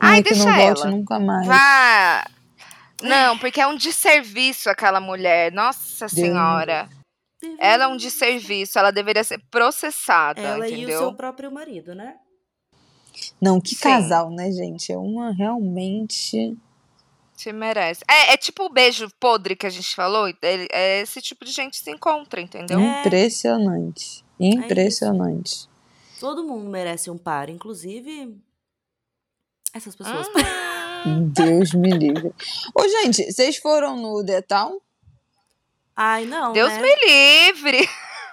[0.00, 0.90] Ai, que não deixa volte ela.
[0.90, 1.46] nunca mais.
[1.46, 2.26] Vá.
[3.02, 5.52] Não, porque é um desserviço aquela mulher.
[5.52, 6.88] Nossa senhora.
[7.58, 8.78] Ela é um desserviço.
[8.78, 10.98] Ela deveria ser processada, Ela e o entendeu?
[10.98, 12.16] seu próprio marido, né?
[13.40, 13.82] Não, que Sim.
[13.82, 14.92] casal, né, gente?
[14.92, 16.54] É uma realmente.
[17.36, 18.02] Se merece.
[18.08, 20.26] É, é tipo o beijo podre que a gente falou.
[20.42, 22.80] É esse tipo de gente se encontra, entendeu?
[22.80, 23.00] É.
[23.00, 24.24] Impressionante.
[24.40, 25.68] Impressionante.
[26.18, 28.34] Todo mundo merece um par, inclusive
[29.72, 30.26] essas pessoas.
[31.06, 31.28] Hum.
[31.28, 32.34] Deus me livre.
[32.74, 34.80] Ô, gente, vocês foram no The Town?
[35.94, 36.82] Ai, não, Deus né?
[36.82, 37.88] me livre.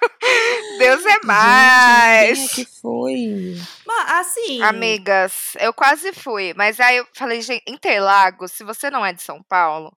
[0.80, 2.36] Deus é Gente, mais.
[2.36, 3.56] quem é que foi?
[3.86, 9.06] Mas, assim, Amigas, eu quase fui, mas aí eu falei, gente, Interlagos, se você não
[9.06, 9.96] é de São Paulo,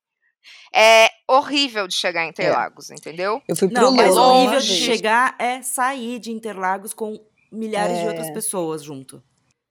[0.75, 3.43] é horrível de chegar em Interlagos, entendeu?
[3.49, 7.19] Eu fui pro não, mas o horrível de chegar é sair de Interlagos com
[7.51, 8.09] milhares de É.
[8.09, 9.23] outras pessoas junto.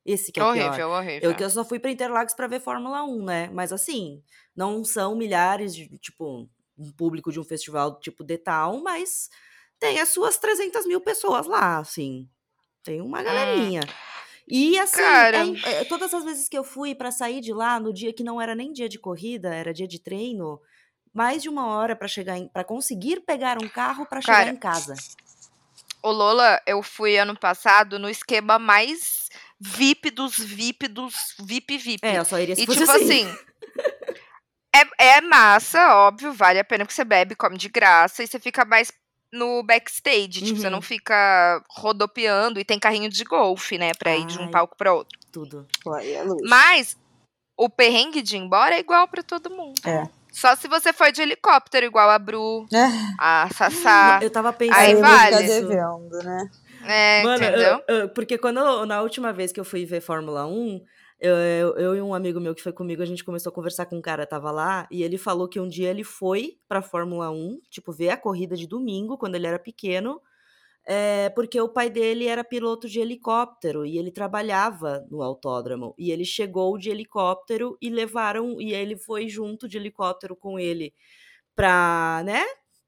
[0.05, 0.65] Esse que é o pior.
[0.67, 1.29] horrível, horrível.
[1.31, 3.49] Eu que eu só fui pra Interlagos pra ver Fórmula 1, né?
[3.51, 4.21] Mas assim,
[4.55, 9.29] não são milhares de, tipo, um público de um festival tipo The Town, mas
[9.79, 12.29] tem as suas 300 mil pessoas lá, assim.
[12.83, 13.81] Tem uma galerinha.
[14.47, 15.37] E assim, Cara.
[15.65, 18.23] é é, todas as vezes que eu fui pra sair de lá, no dia que
[18.23, 20.61] não era nem dia de corrida, era dia de treino,
[21.11, 24.93] mais de uma hora pra chegar para conseguir pegar um carro pra chegar em casa.
[26.03, 32.05] O Lola, eu fui ano passado no esquema mais VIP dos VIP dos VIP VIP.
[32.05, 33.25] É, eu só iria se E tipo assim.
[33.25, 33.37] assim,
[34.75, 38.39] é, é massa, óbvio, vale a pena porque você bebe, come de graça e você
[38.39, 38.91] fica mais
[39.35, 40.71] no backstage, tipo, você Uhum.
[40.71, 44.49] não fica rodopiando e tem carrinho de golfe, né, pra ir de um Ai.
[44.51, 45.17] palco pra outro.
[45.31, 45.67] Tudo.
[46.01, 46.23] É.
[46.47, 46.97] Mas
[47.57, 49.79] o perrengue de ir embora é igual pra todo mundo.
[49.85, 50.07] É.
[50.31, 52.87] Só se você for de helicóptero, igual a Bru, É.
[53.19, 54.19] a Sassá.
[54.21, 55.37] Eu tava pensando Aí vale.
[55.47, 56.49] devendo, né?
[56.87, 57.81] É, Mano, entendeu?
[57.87, 60.81] eu- eu- porque quando na última vez que eu fui ver Fórmula 1,
[61.25, 63.85] eu, eu, eu e um amigo meu que foi comigo, a gente começou a conversar
[63.85, 67.31] com um cara, tava lá, e ele falou que um dia ele foi pra Fórmula
[67.31, 70.21] 1, tipo, ver a corrida de domingo, quando ele era pequeno,
[70.85, 75.95] é, porque o pai dele era piloto de helicóptero e ele trabalhava no autódromo.
[75.97, 80.93] E ele chegou de helicóptero e levaram, e ele foi junto de helicóptero com ele
[81.55, 82.43] pra, né?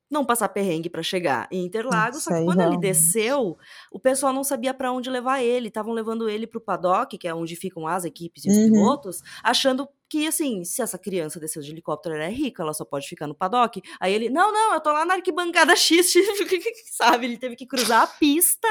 [0.09, 2.81] Não passar perrengue pra chegar em Interlagos, só que quando ele realmente.
[2.81, 3.57] desceu,
[3.91, 5.67] o pessoal não sabia pra onde levar ele.
[5.67, 8.71] Estavam levando ele pro paddock, que é onde ficam as equipes e os Uhum.
[8.71, 12.85] pilotos, achando que, assim, se essa criança desceu de helicóptero, ela é rica, ela só
[12.85, 13.81] pode ficar no paddock.
[13.99, 16.13] Aí ele, não, não, eu tô lá na arquibancada X,
[16.95, 17.25] sabe?
[17.25, 18.67] Ele teve que cruzar a pista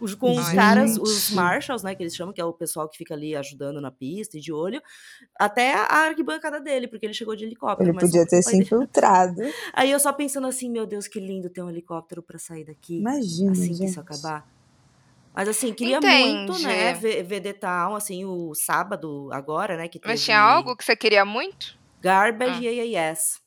[0.00, 1.34] os- com os Ai, caras, os gente.
[1.34, 4.36] marshals, né, que eles chamam, que é o pessoal que fica ali ajudando na pista
[4.36, 4.80] e de olho,
[5.38, 7.90] até a arquibancada dele, porque ele chegou de helicóptero.
[7.90, 9.40] Ele podia que ter se dele- infiltrado.
[9.72, 12.98] Aí eu só pensando assim, meu Deus, que lindo ter um helicóptero pra sair daqui.
[12.98, 13.90] Imagina, assim que gente.
[13.90, 14.46] isso acabar.
[15.34, 16.66] Mas assim, queria muito, Entendi.
[16.66, 20.74] né, ver, ver The Town, assim, o sábado agora, né, que teve Mas tinha algo
[20.74, 21.76] que você queria muito?
[22.00, 22.72] Garbage Ah.
[22.72, 23.40] e Yes.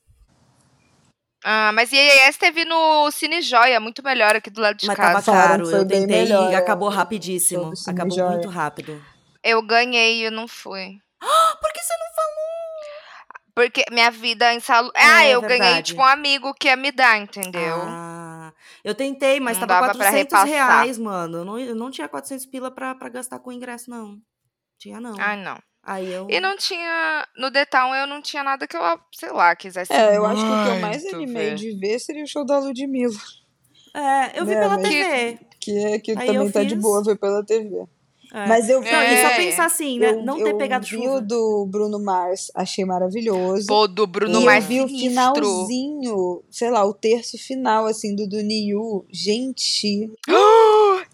[1.43, 5.13] Ah, mas IAS teve no Cine Joia, muito melhor aqui do lado de Mas tava
[5.13, 5.25] casa.
[5.25, 7.71] Falaram caro, que foi eu tentei melhor, e é, acabou rapidíssimo.
[7.87, 8.31] Acabou Joia.
[8.31, 9.01] muito rápido.
[9.43, 10.99] Eu ganhei e eu não fui.
[11.61, 12.09] Por que você não
[13.55, 14.91] Porque minha vida em saúde.
[14.95, 17.83] Ah, É, eu ganhei, tipo, um amigo que ia me dar, entendeu?
[17.87, 20.47] Ah, eu tentei, mas Não tava dava pra 400 repassar.
[20.47, 21.37] reais, mano.
[21.39, 24.17] Eu não, eu não tinha 400 pila pra, pra gastar com ingresso, não.
[24.77, 25.15] Tinha, não.
[25.19, 25.57] Ai, não.
[25.89, 26.27] Aí eu...
[26.29, 27.27] E não tinha.
[27.35, 29.91] No The Town eu não tinha nada que eu, sei lá, quisesse.
[29.91, 31.55] É, eu acho que o que eu mais animei ver.
[31.55, 33.17] de ver seria o show da Ludmilla.
[33.95, 35.39] É, eu vi Né, pela TV.
[35.59, 37.87] Que, é, que Aí também tá de boa ver pela TV.
[38.31, 38.45] É.
[38.47, 38.91] Mas eu vi.
[38.91, 39.35] Não, e só É.
[39.37, 40.11] pensar assim, né?
[40.11, 41.15] eu, não ter eu pegado vi chuva.
[41.15, 43.65] o do Bruno Mars, achei maravilhoso.
[43.65, 45.09] Pô, do Bruno e mais eu vi o sinistro.
[45.33, 49.03] finalzinho, sei lá, o terço final, assim, do, do Niu.
[49.11, 50.11] Gente,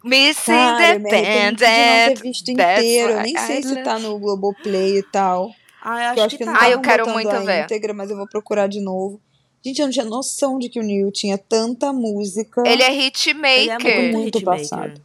[0.06, 3.12] Miss cara, eu me arrependi de não ter visto inteiro.
[3.14, 5.50] Eu nem sei I se tá no Globoplay e tal.
[5.82, 6.62] Ah, eu acho eu acho que, que, não tá.
[6.62, 7.64] Ah, eu quero muito a ver.
[7.64, 9.20] íntegra, mas eu vou procurar de novo.
[9.64, 12.62] Gente, eu não tinha noção de que o Neil tinha tanta música.
[12.66, 14.02] Ele é Ele é hitmaker.
[14.02, 14.70] muito, Muito hitmaker.
[14.70, 15.02] passado.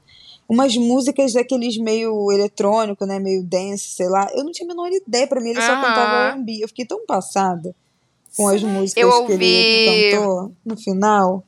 [0.49, 3.19] Umas músicas daqueles meio eletrônico, né?
[3.19, 4.29] Meio dance, sei lá.
[4.35, 5.27] Eu não tinha a menor ideia.
[5.27, 5.81] Pra mim, ele só Aham.
[5.81, 6.59] cantava R&B.
[6.63, 7.75] Eu fiquei tão passada
[8.37, 11.45] com as músicas Eu que ele ouvi- cantou no final.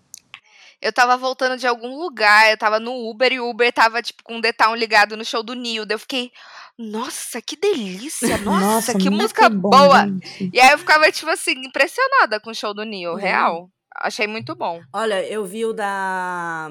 [0.83, 4.23] Eu tava voltando de algum lugar, eu tava no Uber e o Uber tava, tipo,
[4.25, 5.87] com o The Town ligado no show do Neil.
[5.87, 6.33] Daí eu fiquei,
[6.77, 10.01] nossa, que delícia, nossa, que muito música bom, boa.
[10.07, 10.51] gente.
[10.53, 13.16] E aí eu ficava, tipo assim, impressionada com o show do Neil, Uhum.
[13.16, 13.71] real.
[13.95, 14.81] Achei muito bom.
[14.92, 16.71] Olha, eu vi o da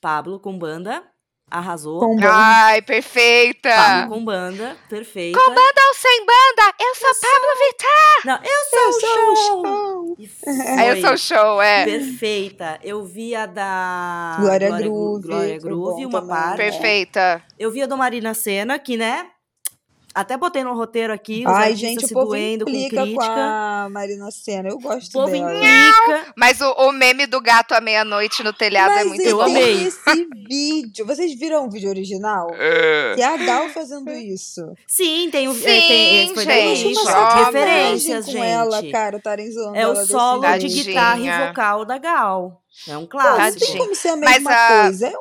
[0.00, 1.04] Pablo com banda.
[1.50, 1.98] Arrasou.
[2.00, 2.26] Com bom.
[2.28, 3.70] Ai, perfeita!
[3.70, 4.76] Pablo com banda.
[4.88, 5.38] Perfeita.
[5.38, 6.74] Com banda ou sem banda?
[6.78, 8.26] Eu sou Pablo Vittar!
[8.26, 9.32] Não, eu sou Eu o sou show.
[9.32, 10.16] o show.
[10.86, 11.84] Eu sou o show, é.
[11.84, 12.78] Perfeita.
[12.84, 16.36] Eu vi a da Glória Gru- Groove, Glória Groove, uma também.
[16.36, 16.56] parte.
[16.56, 17.42] Perfeita.
[17.58, 19.26] Eu vi a do Marina Senna, que, né?
[20.12, 23.24] Até botei no roteiro aqui, Ai, gente, o se povo doendo com implica com, crítica.
[23.32, 24.68] a Marina Senna.
[24.70, 25.54] Eu O gosto povo dela.
[25.54, 26.32] implica.
[26.36, 29.44] Mas o, o meme do gato à meia-noite no telhado é Mas muito eu bom.
[29.44, 29.84] tem amei.
[29.86, 31.06] esse vídeo.
[31.06, 32.48] Vocês viram o vídeo original?
[32.58, 33.14] É.
[33.14, 34.60] Que é a Gal fazendo isso.
[34.86, 35.54] Sim, tem o.
[35.54, 38.44] Sim, tem, esse foi da gente, uma Referências, com gente.
[38.46, 42.60] ela, cara, estarem zoando é o desse solo de guitarra e vocal da Gal.
[42.88, 43.66] É um Pô, não clássico.
[43.66, 45.06] tem como ser a Mas mesma a- coisa.
[45.06, 45.16] É, uma,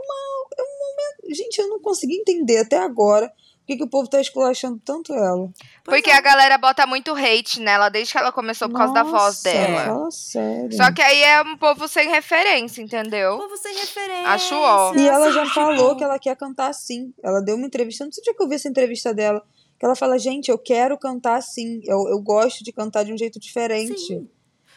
[0.58, 1.36] é um momento.
[1.36, 3.32] Gente, eu não consegui entender até agora
[3.70, 5.48] que, que o povo tá esculachando tanto ela.
[5.84, 6.16] Porque é.
[6.16, 9.44] a galera bota muito hate nela desde que ela começou por causa da voz Nossa,
[9.44, 9.86] dela.
[9.86, 10.76] Fala sério.
[10.76, 13.38] Só que aí é um povo sem referência, entendeu?
[13.38, 14.28] Povo sem referência.
[14.28, 14.96] Acho ó.
[14.96, 17.14] E ela já tipo, falou que ela quer cantar assim.
[17.24, 19.44] Ela deu uma entrevista, não sei onde é que eu vi essa entrevista dela.
[19.80, 21.80] Que ela fala, gente, eu quero cantar assim.
[21.86, 24.00] Eu, eu gosto de cantar de um jeito diferente.
[24.00, 24.28] Sim.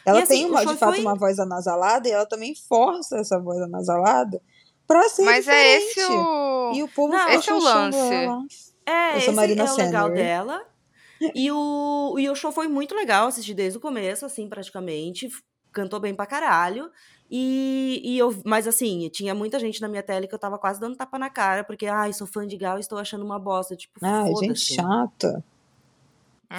[0.05, 3.39] Ela assim, tem, uma, de fato, foi- uma voz anasalada e ela também força essa
[3.39, 4.41] voz anasalada
[4.85, 5.99] pra ser Mas é diferente.
[5.99, 6.71] esse o.
[6.75, 8.13] E o povo Não, esse é o chuchando lance.
[8.13, 8.39] ela.
[8.85, 10.65] É, Eu sou esse Marina é o legal dela.
[11.33, 15.29] E o, e o show foi muito legal, assisti desde o começo, assim, praticamente.
[15.71, 16.91] Cantou bem pra caralho.
[17.31, 20.81] E, e eu, mas assim, tinha muita gente na minha tela que eu tava quase
[20.81, 23.75] dando tapa na cara, porque, ai, sou fã de Gal e estou achando uma bosta.
[23.75, 25.43] Tipo, Ai, gente chata.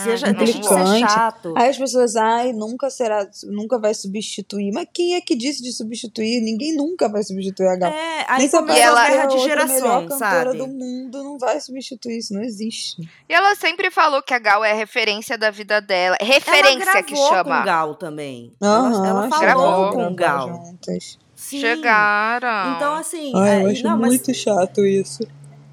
[0.03, 1.55] Seja, Ah, deixa de ser chato.
[1.57, 4.73] Aí as pessoas, ai, nunca será, nunca vai substituir.
[4.73, 6.41] Mas quem é que disse de substituir?
[6.41, 7.93] Ninguém nunca vai substituir a Gal.
[7.93, 10.59] É, aí Nem a ela- a guerra for de a geração, cantora sabe?
[10.59, 13.03] do mundo, não vai substituir isso, não existe.
[13.29, 16.17] E ela sempre falou que a Gal é referência da vida dela.
[16.21, 17.59] Referência ela que gravou chama.
[17.61, 18.53] com Gal também.
[18.63, 20.65] Aham, ela, ela falou a com gravar Gal.
[20.67, 21.19] juntas.
[21.37, 21.61] Sim.
[21.61, 22.77] Chegaram.
[22.77, 25.23] Então, assim, Ai, é, eu acho não, mas muito chato isso.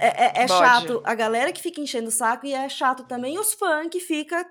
[0.07, 3.37] É, é- é chato a galera que fica enchendo o saco e é chato também
[3.39, 4.45] os fãs que fica.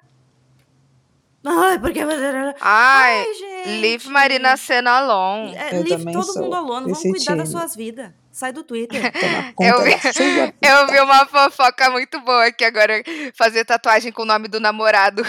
[1.45, 2.01] Ai, porque.
[2.01, 3.81] Ai, Ai, gente.
[3.81, 5.55] leave Marina Senna alone.
[5.57, 6.85] É, leave todo sou mundo alone.
[6.93, 7.61] Vamos cuidar das time.
[7.61, 8.13] suas vidas.
[8.33, 9.01] Sai do Twitter.
[9.61, 13.03] Eu conta vi- Eu vi uma fofoca muito boa que agora
[13.35, 15.23] fazer tatuagem com o nome do namorado.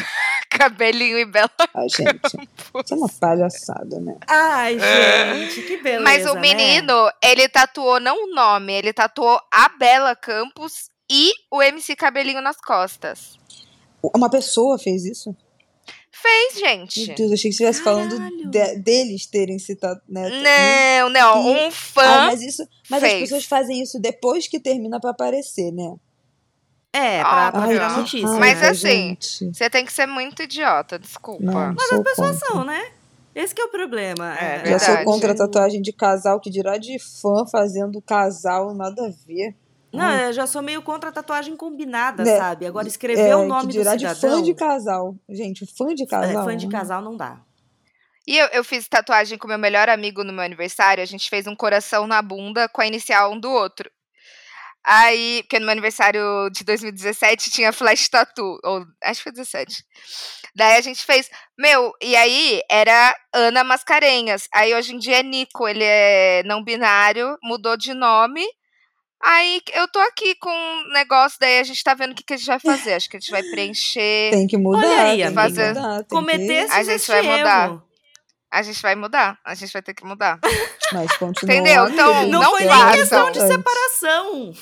[0.50, 1.50] Cabelinho e Bela.
[1.74, 4.18] Ah, gente, isso é uma palhaçada, né?
[4.28, 6.04] Ai, gente, que beleza.
[6.04, 6.42] Mas o né?
[6.42, 12.42] menino, ele tatuou não o nome, ele tatuou a Bela Campos e o MC Cabelinho
[12.42, 13.40] nas costas.
[14.16, 15.36] Uma pessoa fez isso?
[16.22, 17.14] Fez, Meu gente.
[17.16, 20.30] Deus, achei que você estivesse falando de- deles terem citado, né?
[21.02, 22.26] Não, não, E- um Ah, fã.
[22.28, 23.22] mas isso, mas as fez.
[23.24, 25.96] pessoas fazem isso depois que termina pra aparecer, né?
[26.94, 28.28] É, pra, pra Ai, virar que notícia.
[28.40, 28.76] Mas assim,
[29.18, 29.46] gente.
[29.54, 31.42] Você tem que ser muito idiota, desculpa.
[31.44, 32.48] Não, Mas as pessoas contra.
[32.54, 32.92] são, né?
[33.34, 34.38] Esse que é o problema.
[34.38, 34.86] É, Já verdade.
[34.86, 39.56] sou contra a tatuagem de casal, que dirá de fã fazendo casal, nada a ver.
[39.94, 42.66] Não, eu já sou meio contra a tatuagem combinada, É, sabe?
[42.66, 44.38] Agora, escrever É, o que nome do dirá de cidadão...
[44.38, 45.16] fã de casal.
[45.30, 46.46] Gente, fã de é, casal.
[46.46, 47.42] fã de casal não dá.
[48.28, 51.02] E eu, eu fiz tatuagem com meu melhor amigo no meu aniversário.
[51.02, 53.90] A gente fez um coração na bunda com a inicial um do outro.
[54.84, 59.84] Aí, porque no meu aniversário de 2017 tinha flash tattoo, ou acho que foi 17.
[60.56, 64.48] Daí a gente fez, meu, e aí era Ana Mascarenhas.
[64.54, 68.44] Aí hoje em dia é Nico, ele é não binário, mudou de nome.
[69.24, 72.34] Aí eu tô aqui com um negócio, daí a gente tá vendo o que, que
[72.34, 72.94] a gente vai fazer.
[72.94, 74.32] Acho que a gente vai preencher.
[74.32, 74.80] Tem que mudar.
[74.80, 76.72] Olha aí, tem que fazer- mudar, tem Cometer que...
[76.72, 77.66] A gente esse vai mudar.
[77.70, 77.84] erro.
[78.54, 79.38] A gente vai mudar.
[79.46, 80.40] A gente vai ter que mudar.
[80.92, 81.54] Mas continua.
[81.56, 81.88] Entendeu?
[81.88, 82.86] Então, Não, Não foi façam.
[82.90, 84.54] nem questão de separação.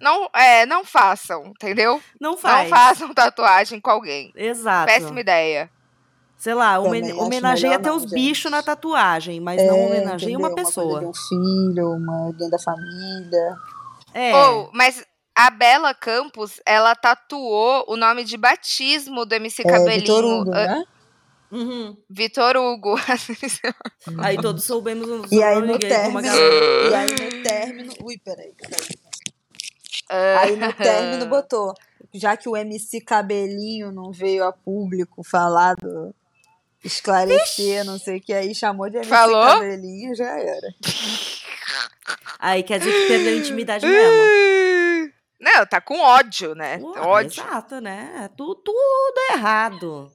[0.00, 2.02] Não, é, não façam, entendeu?
[2.20, 2.68] Não faz.
[2.70, 4.32] Não façam tatuagem com alguém.
[4.34, 4.86] Exato.
[4.86, 5.70] Péssima ideia.
[6.42, 10.98] Sei lá, Também homenageia teus não, bichos na tatuagem, mas não É, homenageia uma pessoa.
[10.98, 13.56] de um filho, uma, alguém da família.
[14.12, 14.34] É.
[14.34, 20.00] Ou, mas a Bela Campos, ela tatuou o nome de batismo do MC É, Cabelinho.
[20.00, 20.84] Vitor Hugo, ah, né?
[21.52, 21.96] Uhum.
[22.10, 22.96] Vitor Hugo.
[24.18, 28.52] Aí todos soubemos o E aí no uma término, e aí no término, ui, peraí,
[28.58, 28.88] peraí.
[30.08, 31.72] Ah, Aí no término botou,
[32.12, 36.12] já que o MC Cabelinho não veio a público falar do
[36.84, 39.46] esclarecer, não sei o que, aí chamou de MC Falou?
[39.46, 40.68] Cabelinho, já era.
[42.38, 45.12] Aí quer dizer que perdeu a intimidade mesmo.
[45.40, 46.78] Não, tá com ódio, né?
[46.82, 47.42] Ué, ódio.
[47.42, 48.28] Exato, né?
[48.36, 50.12] Tu, tudo errado.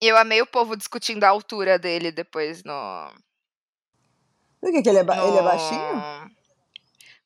[0.00, 3.12] Eu amei o povo discutindo a altura dele depois no.
[4.60, 6.35] Por que, que ele, é ba- ele é no- baixinho?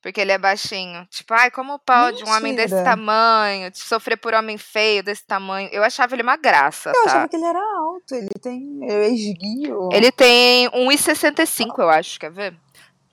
[0.03, 1.07] Porque ele é baixinho.
[1.11, 2.91] Tipo, ai, como pode um homem desse Mentira.
[2.97, 5.69] tamanho sofrer por homem feio desse tamanho?
[5.73, 7.11] Eu achava ele uma graça, Eu tá?
[7.11, 9.89] achava que ele era alto, ele tem ele é esguio.
[9.93, 12.57] Ele tem 1,65, eu acho, quer ver?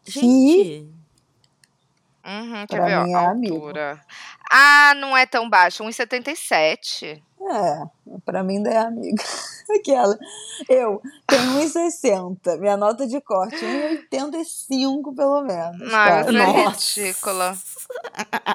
[0.06, 0.88] Gente,
[2.26, 3.56] Uhum, quer Pra ver, ó, é a amigo.
[3.56, 4.02] altura.
[4.52, 7.22] Ah, não é tão baixo, 1,77.
[7.50, 7.84] É,
[8.26, 9.24] pra mim ainda é amiga.
[9.80, 10.18] Aquela.
[10.70, 12.58] Eu tenho 1,60.
[12.58, 13.56] Minha nota de corte,
[14.12, 15.80] 1,85 pelo menos.
[15.80, 17.00] Não, você é Nossa.
[17.02, 17.58] ridícula.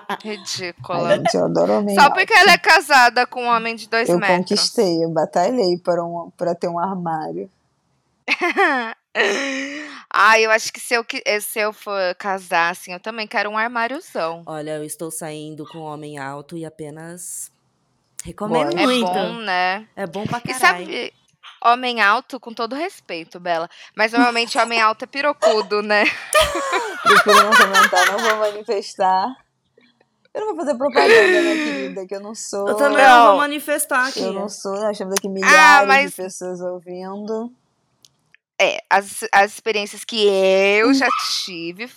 [0.09, 1.17] Ai, Ridícula.
[1.17, 2.15] gente, eu adoro homem Só alto.
[2.15, 4.39] porque ela é casada com um homem de dois Eu metros.
[4.39, 7.51] conquistei, eu batalhei para, um, para ter um armário.
[10.13, 13.51] ah, eu acho que se eu, que- se eu for casar, assim, eu também quero
[13.51, 14.43] um armáriozão.
[14.47, 17.52] olha, eu estou saindo com um homem alto e apenas
[18.23, 18.83] recomendo Bora.
[18.83, 19.07] É muito.
[19.07, 19.87] bom, né?
[19.97, 20.61] É bom pra E caralho.
[20.87, 21.13] sabe,
[21.65, 23.69] homem alto, com todo respeito, Bela.
[23.97, 26.05] Mas normalmente homem alto é pirocudo, né?
[27.03, 29.37] Prefiro não comentar, não vou manifestar.
[30.35, 32.07] Eu não vou fazer propaganda, né, querida?
[32.07, 32.67] Que eu não sou.
[32.67, 33.19] Eu também Não.
[33.19, 34.21] não vou manifestar aqui.
[34.23, 37.53] Eu não sou, nós temos aqui milhares mas- de pessoas ouvindo.
[38.59, 41.09] É, as, as experiências que eu já
[41.45, 41.91] tive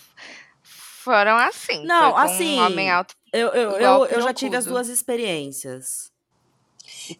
[0.62, 1.84] foram assim.
[1.86, 3.14] Não, foi com assim, Um homem alto.
[3.32, 6.10] Eu, eu, eu, eu já tive as duas experiências.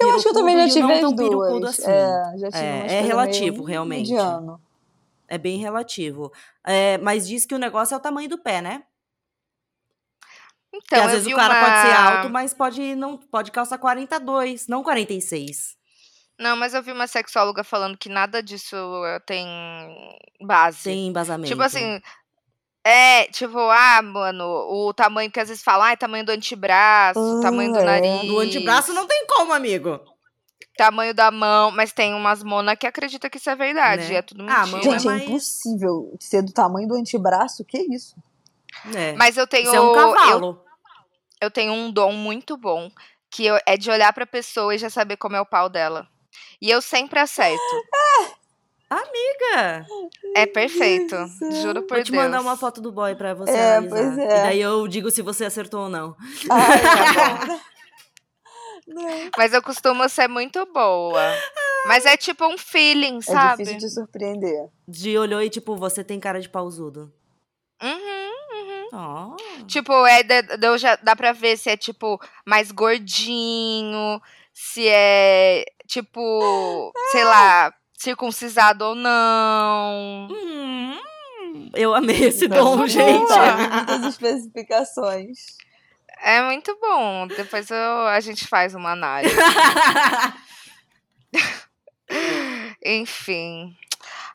[0.00, 1.64] Eu acho que eu também já tive não as duas.
[1.80, 1.90] assim.
[1.90, 4.10] É, já tive É, é relativo, realmente.
[4.10, 4.60] mediano.
[5.28, 6.32] É bem relativo.
[6.64, 8.84] É, mas diz que o negócio é o tamanho do pé, né?
[10.72, 11.64] Então, Porque às vezes o cara uma...
[11.64, 15.76] pode ser alto, mas pode não pode calçar 42, não 46.
[16.38, 19.46] Não, mas eu vi uma sexóloga falando que nada disso eh, tem
[20.42, 20.84] base.
[20.84, 21.48] Tem embasamento.
[21.48, 22.00] Tipo assim,
[22.86, 27.18] é, tipo, ah, mano, o tamanho que às vezes falam, ah, é tamanho do antebraço,
[27.18, 27.84] Ah, tamanho do é.
[27.84, 28.24] nariz.
[28.24, 30.00] No antebraço não tem como, amigo.
[30.76, 34.16] Tamanho da mão, mas tem umas mona que acredita que isso é verdade, Né?
[34.16, 34.66] é tudo Ah, mentira.
[34.70, 37.64] mão Gente, é mais- impossível ser do tamanho do antebraço.
[37.64, 38.14] Que isso?
[38.94, 39.14] É.
[39.14, 40.62] Mas eu tenho, Isso é um eu, cavalo.
[41.40, 42.90] eu tenho um dom muito bom,
[43.30, 46.06] que eu- é de olhar pra pessoa e já saber como é o pau dela.
[46.60, 47.58] E eu sempre acerto.
[48.88, 49.84] Amiga,
[50.36, 51.16] É perfeito,
[51.60, 52.24] juro por vou te Deus.
[52.24, 53.96] mandar uma foto do boy pra você É, analisar.
[53.96, 54.22] pois é.
[54.24, 56.16] E daí eu digo se você acertou ou não.
[56.48, 57.46] Ai, tá
[58.86, 59.30] bom.
[59.36, 61.20] Mas eu costumo ser muito boa.
[61.88, 63.64] Mas é tipo um feeling, É sabe?
[63.64, 64.68] difícil de surpreender.
[64.86, 67.12] De olhou e tipo, você tem cara de pausudo.
[67.82, 68.88] Uhum.
[68.92, 69.36] Ó.
[69.66, 74.20] Tipo, é de, de- eu já dá pra ver se é tipo mais gordinho,
[74.54, 80.28] se é tipo, sei lá, circuncisado ou não.
[80.30, 80.98] Hum,
[81.74, 83.28] eu amei esse Não, dom, não gente.
[83.28, 85.38] sabe muitas especificações.
[86.22, 87.26] É muito bom.
[87.26, 89.34] Depois eu- a gente faz uma análise.
[92.84, 93.76] Enfim.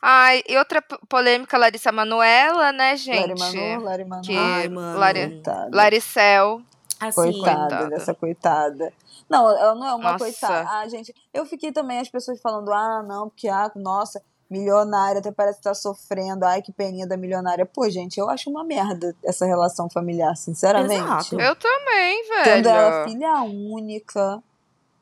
[0.01, 3.39] Ai, e outra polêmica, Larissa Manoela, né, gente?
[3.39, 4.21] Lari Manu, Lari Manu.
[4.23, 4.97] Que Ai, mano.
[4.99, 5.69] Lari- Coitada.
[5.75, 6.61] Laricel.
[6.99, 7.89] assim, Coitada Coitada.
[7.89, 8.93] dessa coitada.
[9.31, 10.25] Não, ela não é uma Nossa.
[10.25, 10.69] coitada.
[10.69, 15.31] Ah, gente, eu fiquei também as pessoas falando, ah, não, porque, ah, nossa, milionária, até
[15.31, 17.65] parece que tá sofrendo, ai, que peninha da milionária.
[17.65, 20.93] Pô, gente, eu acho uma merda essa relação familiar, sinceramente.
[21.01, 21.39] Exato.
[21.39, 22.43] Eu também, velho.
[22.43, 24.43] Tendo ela filha única,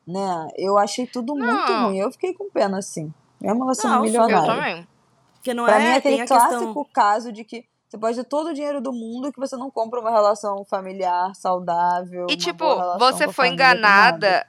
[0.06, 0.48] né?
[0.56, 1.86] Eu achei tudo muito Não.
[1.88, 1.98] ruim.
[1.98, 3.12] Eu fiquei com pena, assim.
[3.40, 4.54] Mesmo ela sendo Não, Eu milionária.
[4.54, 4.88] também.
[5.34, 6.86] Porque não Pra é, mim é aquele clássico questão...
[6.92, 9.98] caso de que Você pode ter todo o dinheiro do mundo que você não compra
[10.00, 12.26] uma relação familiar saudável.
[12.30, 14.46] E uma tipo, boa relação você foi enganada.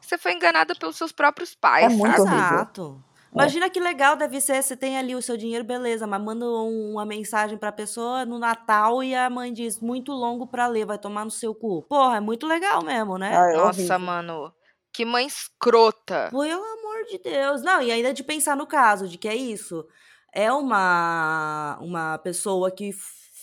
[0.00, 2.38] Você foi enganada pelos seus próprios pais, É muito horrível.
[2.38, 3.04] Exato.
[3.30, 6.92] Imagina que legal deve ser, você tem ali o seu dinheiro, beleza, mas manda um-
[6.92, 10.96] uma mensagem pra pessoa no Natal e a mãe diz, muito longo pra ler, vai
[10.96, 11.82] tomar no seu cu.
[11.82, 13.36] Porra, é muito legal mesmo, né?
[13.36, 13.98] Ah, é Nossa, horrível.
[13.98, 14.52] mano.
[14.94, 16.28] Que mãe escrota.
[16.30, 17.60] Pelo amor de Deus.
[17.60, 19.86] Não, e ainda de pensar no caso de que é isso.
[20.34, 22.92] É uma, uma pessoa que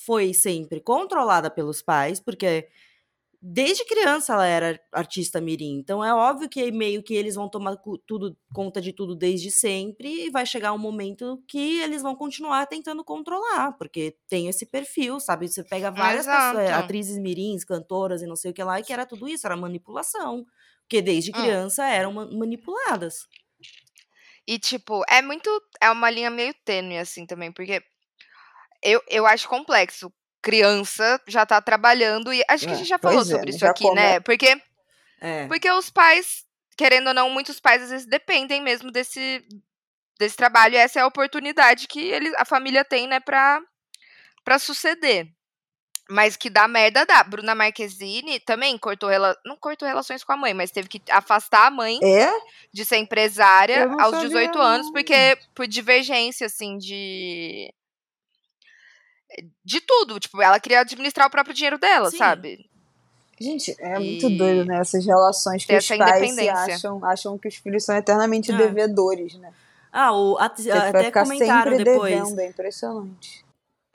[0.05, 2.67] foi sempre controlada pelos pais, porque
[3.41, 5.77] desde criança ela era artista mirim.
[5.79, 7.77] Então é óbvio que meio que eles vão tomar
[8.07, 12.65] tudo, conta de tudo desde sempre e vai chegar um momento que eles vão continuar
[12.67, 15.47] tentando controlar, porque tem esse perfil, sabe?
[15.47, 18.93] Você pega várias pessoas, atrizes mirins, cantoras e não sei o que lá, e que
[18.93, 20.45] era tudo isso, era manipulação.
[20.81, 21.33] Porque desde Hum.
[21.33, 23.27] criança eram ma- manipuladas.
[24.47, 25.49] E, tipo, é muito.
[25.81, 27.81] É uma linha meio tênue, assim, também, porque
[28.83, 30.13] eu, eu acho complexo.
[30.41, 33.65] Criança já tá trabalhando, e acho que a É, gente já falou é, sobre isso
[33.65, 34.19] aqui, come- né?
[34.19, 34.61] Porque,
[35.19, 35.47] É.
[35.47, 36.45] porque os pais,
[36.77, 39.43] querendo ou não, muitos pais às vezes dependem mesmo desse,
[40.19, 43.59] desse trabalho, e essa é a oportunidade que eles, a família tem, né, pra,
[44.43, 45.27] pra suceder.
[46.08, 47.24] Mas que dá merda, dá.
[47.24, 51.66] Bruna Marquezine também cortou, rela- não cortou relações com a mãe, mas teve que afastar
[51.66, 52.32] a mãe É?
[52.72, 54.93] de ser empresária aos sabia, 18 anos, não.
[54.93, 57.74] porque por divergência, assim, de.
[59.64, 60.20] De tudo.
[60.20, 62.18] Tipo, ela queria administrar o próprio dinheiro dela, Sim.
[62.18, 62.70] sabe?
[63.39, 64.80] Gente, é muito E doido, né?
[64.80, 68.56] Essas relações que os pais acham, acham que os filhos são eternamente É.
[68.58, 69.51] devedores, né?
[69.91, 72.14] Ah, o, vai até ficar comentaram sempre depois.
[72.16, 73.44] devendo, é impressionante.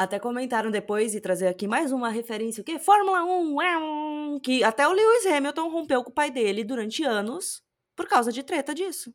[0.00, 2.78] Até comentaram depois e trazer aqui mais uma referência, o quê?
[2.78, 7.04] Fórmula 1, é um, que até o Lewis Hamilton rompeu com o pai dele durante
[7.04, 7.62] anos
[7.94, 9.12] por causa de treta disso.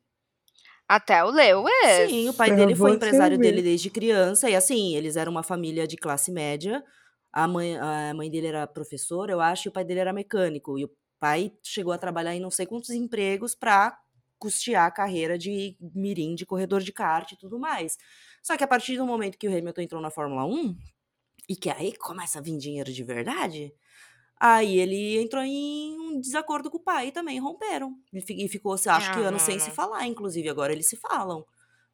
[0.87, 2.07] Até o Lewis.
[2.07, 5.41] Sim, o pai Pra dele foi empresário dele desde criança e assim, eles eram uma
[5.41, 6.83] família de classe média.
[7.33, 10.77] A mãe, a mãe dele era professora, eu acho, e o pai dele era mecânico.
[10.77, 13.97] E o pai chegou a trabalhar em não sei quantos empregos pra
[14.37, 17.97] custear a carreira de mirim, de corredor de kart e tudo mais.
[18.45, 20.77] Só que a partir do momento que o Hamilton entrou na Fórmula 1,
[21.49, 23.73] e que aí começa a vir dinheiro de verdade,
[24.39, 27.97] aí ele entrou em um desacordo com o pai e também romperam.
[28.13, 29.71] E fi- ficou, acho que Ah, anos sem se mano.
[29.71, 31.45] falar, inclusive agora eles se falam.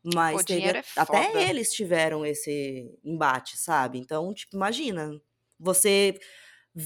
[0.04, 4.00] Mas teve é até eles tiveram esse embate, sabe?
[4.00, 5.12] Então, tipo, imagina,
[5.60, 6.20] você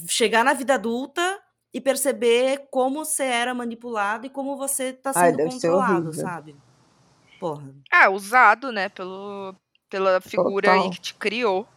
[0.09, 1.41] chegar na vida adulta
[1.73, 6.61] e perceber como você era manipulado e como você tá Ai, sendo ser controlado, sabe?
[7.45, 7.75] Porra.
[7.91, 9.53] Ah, usado, né, pelo,
[9.87, 10.91] pela figura aí Total.
[10.93, 11.67] que te criou.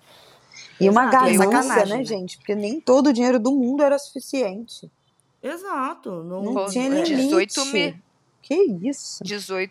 [0.80, 2.04] E uma Exato, é ganância, né, né?
[2.04, 2.38] gente?
[2.38, 4.90] Porque nem todo o dinheiro do mundo era suficiente.
[5.42, 6.24] Exato.
[6.24, 7.16] Não, Não tinha é, limite.
[7.16, 7.94] 18 mil.
[8.40, 9.22] Que isso?
[9.22, 9.70] 18.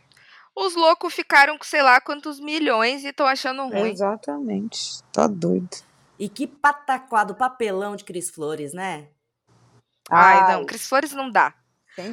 [0.56, 3.90] Os loucos ficaram com sei lá quantos milhões e estão achando ruim.
[3.90, 5.02] Exatamente.
[5.12, 5.78] Tá doido.
[6.20, 9.08] E que pataquado, papelão de Cris Flores, né?
[10.12, 11.56] Ai, não, Cris Flores não dá.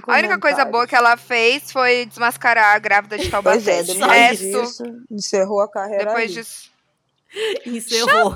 [0.06, 3.78] A única coisa boa que ela fez foi desmascarar a grávida de Pois Taubaté.
[3.78, 6.34] é, De depois disso, encerrou a carreira depois aí.
[6.34, 6.70] disso.
[7.66, 8.34] Encerrou.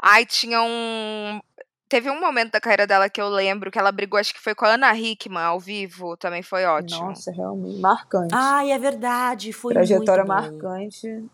[0.00, 1.40] Ai, tinha um.
[1.88, 4.54] Teve um momento da carreira dela que eu lembro que ela brigou, acho que foi
[4.56, 7.06] com a Ana Hickman ao vivo, também foi ótimo.
[7.06, 7.80] Nossa, realmente.
[7.80, 8.34] Marcante.
[8.34, 9.52] Ai, é verdade.
[9.52, 11.24] Foi Trajetória muito bom, marcante.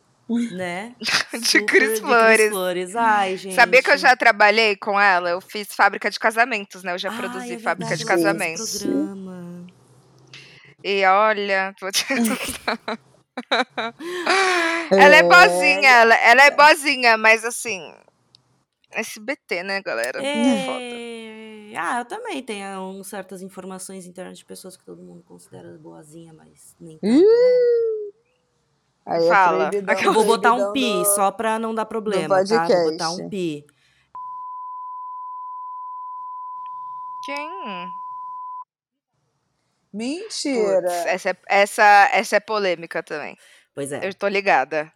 [0.53, 0.95] Né?
[1.41, 2.51] de Cris de Flores.
[2.51, 2.97] Flores.
[2.97, 3.55] Ai, gente.
[3.55, 5.31] Sabia que eu já trabalhei com ela?
[5.31, 6.95] Eu fiz fábrica de casamentos, né?
[6.95, 8.83] Eu já Ai, produzi é fábrica de casamentos.
[8.83, 9.67] programa.
[10.85, 11.75] E olha.
[11.81, 12.05] vou te-
[14.91, 17.81] ela é boazinha, ela, ela é boazinha, mas assim.
[18.91, 20.19] SBT, né, galera?
[20.19, 20.29] Foda.
[20.29, 21.73] É...
[21.75, 26.35] Ah, eu também tenho um, certas informações internas de pessoas que todo mundo considera boazinha,
[26.35, 27.23] mas nem tanto, né?
[29.05, 29.69] Aí é Fala.
[29.69, 32.67] proibidão, Eu vou botar um pi, do- só pra não dar problema, tá?
[32.67, 33.29] Vou botar um podcast.
[33.31, 33.67] pi.
[37.25, 37.93] Quem?
[39.93, 40.81] Mentira.
[40.83, 43.37] Putz, essa, é, essa, essa é polêmica também.
[43.75, 44.07] Pois é.
[44.07, 44.93] Eu tô ligada.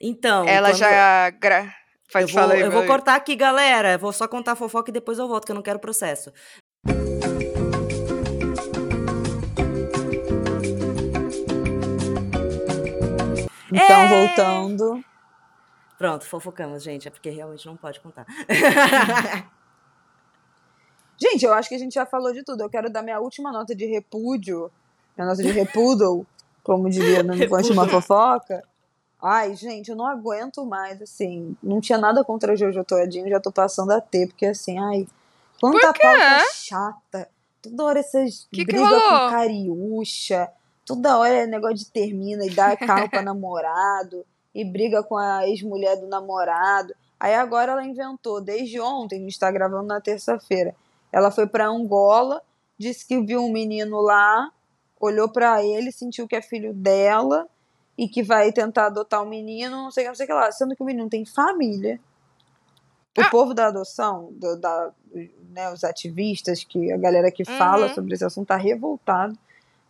[0.00, 1.30] Então, ela quando- já.
[1.30, 1.64] Gra...
[1.64, 3.96] Eu Pode vou, falar aí, eu vou cortar aqui, galera.
[3.96, 6.32] Vou só contar a fofoca e depois eu volto, que eu não quero processo.
[13.72, 14.08] Então, É.
[14.08, 15.04] voltando.
[15.98, 17.06] Pronto, fofocamos, gente.
[17.08, 18.24] É porque realmente não pode contar.
[21.22, 22.62] Gente, eu acho que a gente já falou de tudo.
[22.62, 24.70] Eu quero dar minha última nota de repúdio.
[25.16, 26.26] Minha nota de repuddle,
[26.62, 28.62] como diria no Conte uma Fofoca.
[29.22, 31.54] Ai, gente, eu não aguento mais, assim.
[31.62, 35.06] Não tinha nada contra a Jojo Todinho, já tô passando a ter, porque assim, ai.
[35.60, 37.28] Quanta pauta chata.
[37.60, 39.02] Toda hora essas Que que brigas rolou?
[39.26, 40.50] com cariúcha.
[40.90, 44.26] Toda hora é negócio de termina e dá carro pra namorado.
[44.52, 46.92] e briga com a ex-mulher do namorado.
[47.20, 50.74] Aí agora ela inventou, desde ontem, a gente está gravando na terça-feira.
[51.12, 52.42] Ela foi para Angola,
[52.76, 54.50] disse que viu um menino lá,
[55.00, 57.46] olhou para ele, sentiu que é filho dela
[57.96, 60.34] e que vai tentar adotar o menino, não sei o que, não sei o que
[60.34, 60.50] lá.
[60.50, 62.00] Sendo que o menino tem família.
[63.16, 63.30] O ah.
[63.30, 64.90] povo da adoção, do, da,
[65.50, 67.94] né, os ativistas, que a galera que fala uhum.
[67.94, 69.38] sobre esse assunto tá revoltado.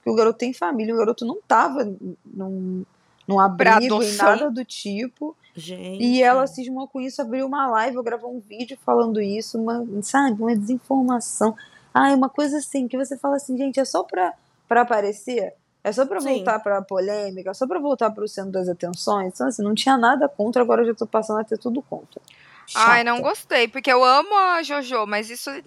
[0.03, 1.85] Que o garoto tem família, o garoto não tava
[2.25, 2.85] num,
[3.27, 5.37] num abrigo e nada do tipo.
[5.55, 6.03] Gente.
[6.03, 9.85] E ela cismou com isso, abriu uma live, eu gravou um vídeo falando isso, uma,
[10.03, 11.57] sabe, uma desinformação.
[11.93, 14.33] Ah, é uma coisa assim, que você fala assim, gente, é só pra,
[14.69, 15.55] pra aparecer?
[15.83, 16.37] É só pra Sim.
[16.37, 17.51] voltar pra polêmica?
[17.51, 19.33] É só pra voltar pro centro das atenções?
[19.35, 22.21] Então, assim, não tinha nada contra, agora eu já tô passando a ter tudo contra.
[22.67, 22.91] Chata.
[22.91, 25.63] Ai, não gostei, porque eu amo a Jojo, mas isso é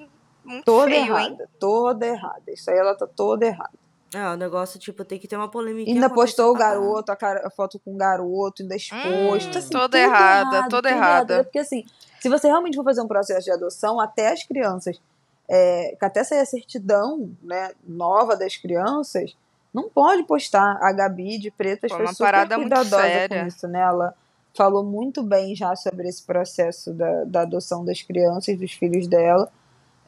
[0.46, 1.38] muito toda feio, errada, hein?
[1.60, 2.44] Toda errada.
[2.48, 3.83] Isso aí ela tá toda errada.
[4.14, 5.90] É, o negócio, tipo, tem que ter uma polêmica.
[5.90, 9.56] Ainda postou o garoto, a, cara, a, foto com o garoto, ainda exposto.
[9.56, 11.44] Hum, assim, toda errada, errado, toda errada.
[11.44, 11.84] Porque assim,
[12.20, 15.02] se você realmente for fazer um processo de adoção, até as crianças,
[15.50, 19.36] é, que até sair a certidão né, nova das crianças,
[19.74, 20.78] não pode postar.
[20.82, 23.82] A Gabi de Pretas Pô, foi super parada cuidadosa com isso, né?
[23.82, 24.14] Ela
[24.56, 29.52] falou muito bem já sobre esse processo da, da adoção das crianças, dos filhos dela.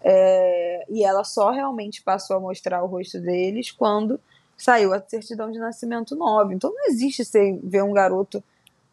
[0.08, 4.20] É, e ela só realmente passou a mostrar o rosto deles quando
[4.56, 6.54] saiu a certidão de nascimento nova.
[6.54, 8.44] Então não existe você ver um garoto.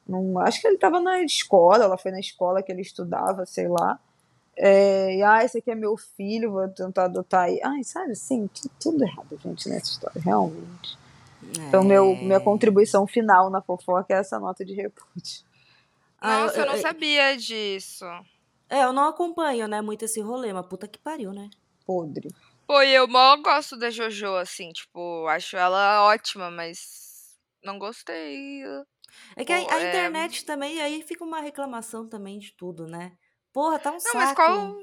[0.08, 3.68] Num, acho que ele estava na escola, ela foi na escola que ele estudava, sei
[3.68, 4.00] lá.
[4.56, 7.60] É, e, ah, esse aqui é meu filho, vou tentar adotar aí.
[7.62, 10.98] Ai, sabe assim, tudo, tudo errado, gente, nessa história, realmente.
[11.58, 11.68] É.
[11.68, 15.44] Então, meu, minha contribuição final na fofoca é essa nota de repúdio.
[16.22, 18.06] Nossa, eu, eu não sabia disso.
[18.72, 21.50] É, eu não acompanho, né, muito esse rolê, mas puta que pariu, né?
[21.84, 22.30] Podre.
[22.66, 28.62] Pô, eu mal gosto da Jojo, assim, tipo, acho ela ótima, mas não gostei.
[29.36, 29.88] É que Pô, a, a é...
[29.90, 33.12] internet também, aí fica uma reclamação também de tudo, né?
[33.52, 34.16] Porra, tá um não, saco.
[34.16, 34.78] Mas qual,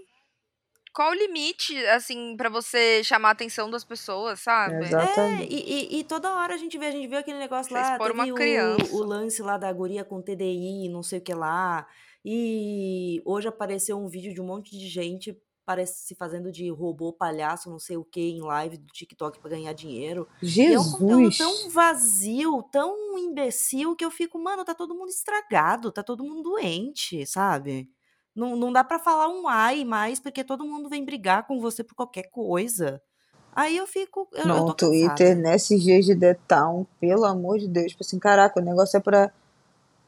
[0.94, 4.86] qual o limite, assim, para você chamar a atenção das pessoas, sabe?
[4.86, 5.52] Exatamente.
[5.52, 7.90] É, e, e, e, toda hora a gente vê, a gente vê aquele negócio Vocês
[7.90, 8.94] lá, teve uma criança.
[8.94, 11.88] O, o lance lá da guria com TDI, não sei o que lá.
[12.24, 15.38] E hoje apareceu um vídeo de um monte de gente
[15.70, 19.52] parece se fazendo de robô palhaço, não sei o que, em live do TikTok para
[19.52, 20.28] ganhar dinheiro.
[20.42, 21.00] Jesus!
[21.00, 26.02] É um tão vazio, tão imbecil, que eu fico, mano, tá todo mundo estragado, tá
[26.02, 27.88] todo mundo doente, sabe?
[28.36, 31.84] Não, não dá para falar um ai mais, porque todo mundo vem brigar com você
[31.84, 33.00] por qualquer coisa.
[33.56, 34.28] Aí eu fico.
[34.34, 38.18] Eu, não, eu Twitter, nesses dias de The Town, pelo amor de Deus, tipo assim,
[38.18, 39.32] caraca, o negócio é pra,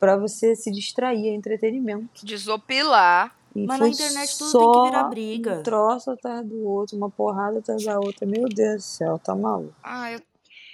[0.02, 2.26] pra você se distrair, é entretenimento.
[2.26, 3.38] Desopilar.
[3.56, 5.60] E Mas na internet tudo tem que virar briga.
[5.60, 8.26] Um troço atrás do outro, uma porrada atrás da outra.
[8.26, 9.76] Meu Deus do céu, tá maluco.
[9.84, 10.22] Ah, eu...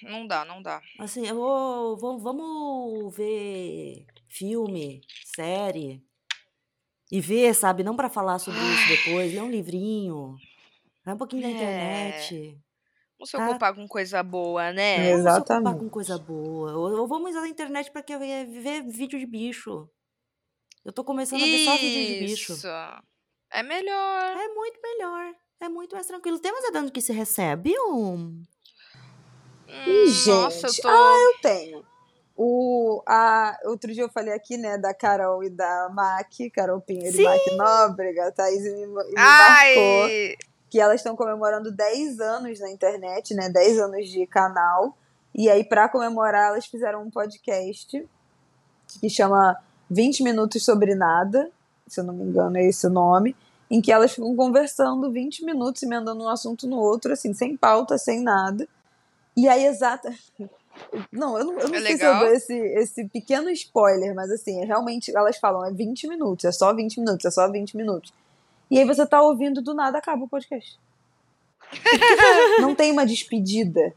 [0.03, 0.81] não dá, não dá.
[0.97, 6.01] Assim, eu vou, vou, vamos ver filme, série.
[7.11, 7.83] E ver, sabe?
[7.83, 10.37] Não para falar sobre isso depois, ler um livrinho.
[11.03, 11.51] Vai um pouquinho da é.
[11.51, 12.57] internet.
[13.17, 14.97] Vamos se ocupar com coisa boa, né?
[14.97, 15.47] Vamos Exatamente.
[15.47, 16.73] se ocupar com coisa boa.
[16.73, 19.89] Ou, ou vamos usar a internet para ver, ver vídeo de bicho.
[20.85, 21.47] Eu tô começando isso.
[21.47, 22.53] a ver só vídeo de bicho.
[23.51, 24.37] É melhor.
[24.37, 25.33] É muito melhor.
[25.59, 26.39] É muito mais tranquilo.
[26.39, 27.73] Tem mais adendo que se recebe?
[27.79, 28.43] Um...
[29.67, 30.87] Hum, gente, nossa, eu tô...
[30.87, 31.85] ah, eu tenho.
[32.39, 37.15] O, a, outro dia eu falei aqui, né, da Carol e da Mac, Carol Pinheiro
[37.15, 37.23] Sim.
[37.23, 40.07] e Mac Nóbrega, a Thaís me, me marcou
[40.69, 44.97] que elas estão comemorando 10 anos na internet, né, 10 anos de canal,
[45.33, 48.05] e aí para comemorar elas fizeram um podcast
[48.99, 49.57] que chama
[49.89, 51.49] 20 Minutos Sobre Nada,
[51.87, 53.35] se eu não me engano é esse o nome,
[53.69, 57.97] em que elas ficam conversando 20 minutos, emendando um assunto no outro, assim, sem pauta,
[57.97, 58.67] sem nada.
[59.35, 60.13] E aí, exata.
[61.11, 61.97] Não, eu não, eu não é sei legal.
[61.97, 66.07] se eu dou esse, esse pequeno spoiler, mas assim, é realmente, elas falam, é 20
[66.07, 68.13] minutos, é só 20 minutos, é só 20 minutos.
[68.69, 70.79] E aí você tá ouvindo, do nada acaba o podcast.
[72.61, 73.93] não tem uma despedida.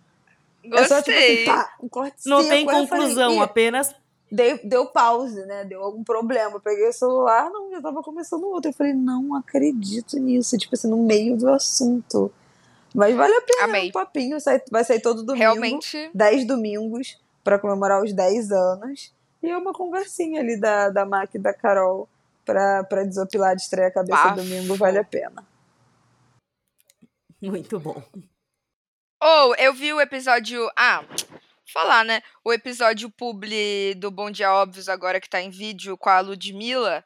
[0.65, 0.81] Gostei.
[0.81, 3.95] É só tipo assim, tá, um corte Não tem conclusão, falei, apenas.
[4.31, 5.65] Deu, deu pause, né?
[5.65, 6.57] Deu algum problema.
[6.57, 8.71] Eu peguei o celular, não, já tava começando outro.
[8.71, 10.57] Eu falei, não acredito nisso.
[10.57, 12.31] Tipo assim, no meio do assunto.
[12.95, 13.89] Mas vale a pena, Amei.
[13.89, 14.37] um papinho.
[14.71, 15.43] vai sair todo domingo.
[15.43, 16.11] Realmente.
[16.15, 19.13] 10 domingos para comemorar os 10 anos.
[19.43, 22.09] E é uma conversinha ali da, da Mac e da Carol
[22.45, 24.37] pra, pra desopilar de estreia a cabeça Bafo.
[24.37, 24.77] domingo.
[24.77, 25.47] Vale a pena.
[27.41, 28.03] Muito bom.
[29.23, 30.71] Ou, oh, eu vi o episódio.
[30.77, 31.05] Ah,
[31.73, 32.23] falar, né?
[32.45, 37.05] O episódio publi do Bom Dia Óbvios, agora que tá em vídeo com a Ludmilla.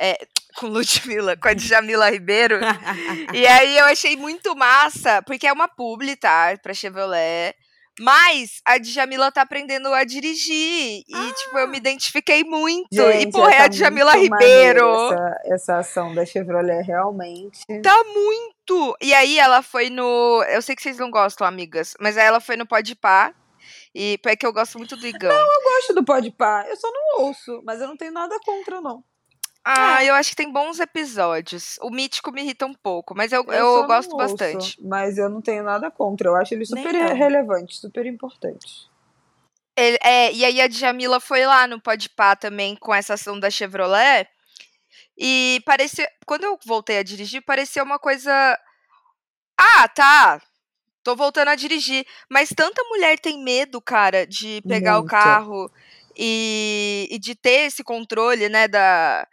[0.00, 0.16] É,
[0.56, 2.60] com Ludmilla, com a Djamila Ribeiro.
[3.34, 6.56] e aí eu achei muito massa, porque é uma publi, tá?
[6.62, 7.54] Pra Chevrolet.
[8.00, 11.02] Mas a Djamila tá aprendendo a dirigir.
[11.08, 12.86] E, tipo, eu me identifiquei muito.
[12.92, 14.88] e, Gente, porra, é tá a Djamila muito Ribeiro.
[14.88, 17.60] Essa, essa ação da Chevrolet, realmente.
[17.82, 18.96] Tá muito.
[19.00, 20.42] E aí ela foi no.
[20.48, 23.34] Eu sei que vocês não gostam, amigas, mas aí ela foi no Podpah.
[23.94, 25.30] E porque eu gosto muito do Igão.
[25.30, 29.02] Eu gosto do Podpah, eu só não ouço, mas eu não tenho nada contra, não.
[29.70, 31.78] Ah, eu acho que tem bons episódios.
[31.82, 34.78] O mítico me irrita um pouco, mas eu, Eu, eu, não gosto ouço, bastante.
[34.82, 36.28] Mas eu não tenho nada contra.
[36.28, 37.14] Eu acho ele Nem super eu.
[37.14, 38.88] relevante, super importante.
[39.76, 43.50] Ele- é, e aí a Djamila foi lá no Podpah também com essa ação da
[43.50, 44.26] Chevrolet.
[45.16, 46.08] E parecia.
[46.24, 48.58] Quando eu voltei a dirigir, parecia uma coisa.
[49.60, 50.40] Ah, tá.
[51.02, 52.06] Tô voltando a dirigir.
[52.30, 55.10] Mas tanta mulher tem medo, cara, de pegar o Muito.
[55.10, 55.70] carro
[56.16, 58.66] e, e de ter esse controle, né?
[58.66, 59.26] Da.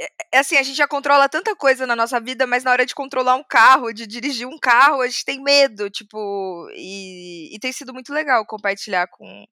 [0.00, 2.86] É- é assim, a gente já controla tanta coisa na nossa vida, mas na hora
[2.86, 7.58] de controlar um carro, de dirigir um carro, a gente tem medo, tipo, e, e
[7.58, 9.46] tem sido muito legal compartilhar com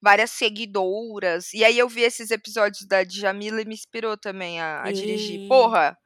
[0.00, 1.54] várias seguidoras.
[1.54, 5.48] E aí eu vi esses episódios da Djamila e me inspirou também a, a dirigir.
[5.48, 5.96] Porra,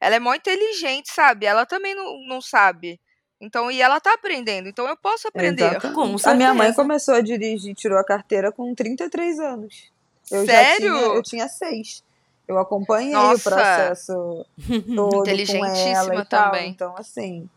[0.00, 1.46] ela é muito inteligente, sabe?
[1.46, 3.00] Ela também não, não sabe.
[3.40, 5.64] Então, e ela tá aprendendo, então eu posso aprender.
[5.64, 5.94] Exatamente.
[5.94, 9.90] Com A minha mãe começou a dirigir, tirou a carteira com 33 anos.
[10.30, 10.86] Eu Sério?
[10.86, 12.05] já tinha, eu tinha seis.
[12.48, 13.50] Eu acompanhei o Nossa.
[13.50, 14.12] processo
[14.94, 16.44] todo com Inteligentíssima ela e tal.
[16.52, 16.70] também.
[16.70, 17.48] Então, assim,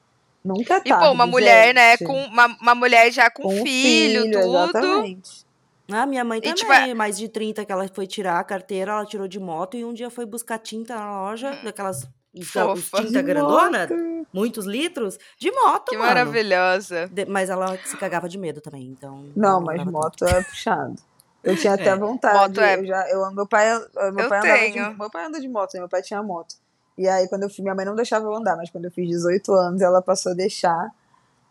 [0.44, 2.06] nunca é E pô, uma mulher, né, gente.
[2.06, 4.38] com uma, uma mulher já com, Com um filho, tudo.
[4.38, 5.46] Exatamente.
[5.92, 8.92] Ah, minha mãe E, também, tipo, mais de 30 que ela foi tirar a carteira,
[8.92, 12.44] ela tirou de moto e um dia foi buscar tinta na loja, daquelas Hum.
[12.44, 12.98] Fofa.
[12.98, 14.28] tinta De grandona, moto.
[14.32, 16.10] muitos litros, de moto, Que mano.
[16.10, 17.08] maravilhosa.
[17.12, 19.26] De- mas ela se cagava de medo também, então.
[19.36, 20.96] Não, mas moto é puxado.
[21.50, 21.96] Eu tinha até É.
[21.96, 22.38] vontade.
[22.38, 23.68] Moto é- Eu já, eu, meu pai,
[24.14, 24.92] meu Eu pai andava tenho.
[24.92, 25.80] de, meu pai anda de moto, né?
[25.82, 26.56] meu pai tinha moto.
[26.98, 29.08] E aí quando eu fui, minha mãe não deixava eu andar, mas quando eu fiz
[29.08, 30.92] 18 anos, ela passou a deixar.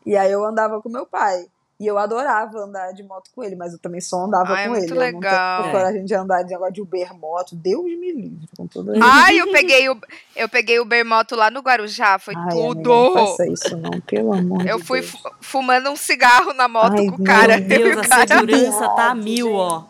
[0.05, 1.47] E aí eu andava com meu pai.
[1.81, 4.71] E eu adorava andar de moto com ele, mas eu também só andava Ai, com
[4.71, 4.93] muito ele.
[4.93, 5.61] Eu não legal.
[5.63, 7.55] tenho coragem de andar de negócio de Uber moto.
[7.55, 9.97] Deus me livre, com toda Ai, eu peguei o
[10.35, 12.93] eu peguei o Bermoto lá no Guarujá, foi Ai, tudo.
[12.93, 15.13] amiga, não faça isso não, pelo amor Eu de fui Deus.
[15.13, 17.59] fu- fumando um cigarro na moto Ai, com o cara.
[17.59, 19.85] Meu Eu Deus, a segurança tá a mil, ó.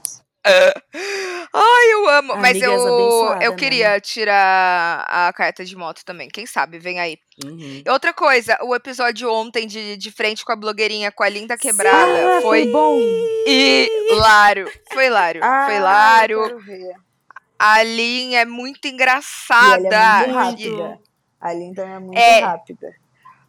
[1.53, 2.36] Ai, eu amo.
[2.36, 3.57] Mas Amigas eu, eu né?
[3.57, 6.28] queria tirar a carta de moto também.
[6.28, 7.18] Quem sabe, vem aí.
[7.44, 7.82] Uhum.
[7.84, 11.57] E Outra coisa, o episódio ontem de, de frente com a blogueirinha com a linda
[11.57, 12.99] quebrada Ah, foi bom.
[13.46, 14.70] hilário.
[14.92, 15.40] Foi hilário.
[15.42, 16.61] Ah, foi hilário.
[17.59, 19.88] A Lin é muito E engraçada.
[19.88, 20.99] é muito rápida.
[21.40, 22.40] A Lin também é muito É.
[22.40, 22.94] rápida.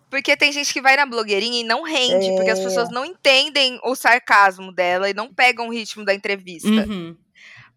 [0.10, 2.64] Porque tem gente que vai na blogueirinha e não rende, porque as É.
[2.64, 6.68] pessoas não entendem o sarcasmo dela e não pegam o ritmo da entrevista.
[6.68, 7.16] Uhum.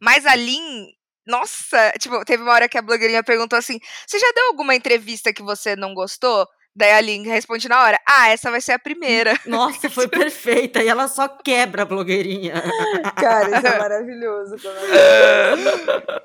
[0.02, 0.88] Mas a Lin,
[1.26, 5.32] nossa, tipo, teve uma hora que a blogueirinha perguntou assim: Você já deu alguma entrevista
[5.32, 6.44] que você não gostou?
[6.74, 9.38] Daí a Lin responde na hora: Ah, essa vai ser a primeira.
[9.46, 10.82] Nossa, foi perfeita.
[10.82, 12.54] E ela só quebra a blogueirinha.
[13.16, 14.56] Cara, isso é maravilhoso.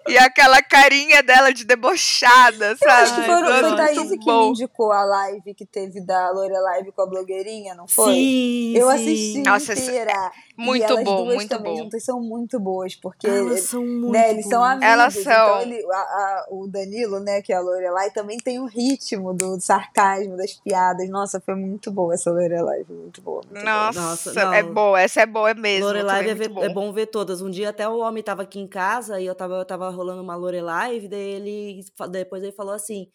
[0.07, 2.91] e aquela carinha dela de debochada, sabe?
[2.91, 4.49] Acho que foram, foi Thaís que me bom.
[4.49, 8.13] indicou a live que teve da Lorelai com a blogueirinha, não foi?
[8.13, 8.95] Sim, Eu sim.
[8.95, 10.31] assisti Nossa, essa- inteira.
[10.57, 11.83] e Muito elas bom, duas muito também bom.
[11.83, 14.87] juntas são muito boas, porque Elas são muito né, eles são amigos.
[14.89, 15.31] Elas são.
[15.31, 19.33] Então ele, a- a- o Danilo, né, que é a Lorelai, também tem o ritmo
[19.33, 21.09] do sarcasmo, das piadas.
[21.09, 23.41] Nossa, foi muito boa essa Lorelai, foi muito boa.
[23.43, 23.63] Muito boa.
[23.63, 25.85] Nossa, Nossa, é boa, essa é boa mesmo.
[25.87, 27.41] Lorelai é, muito é bom ver todas.
[27.41, 30.21] Um dia até o homem tava aqui em casa e eu tava, eu tava rolando
[30.21, 33.07] uma Lorelai, daí ele depois ele falou assim: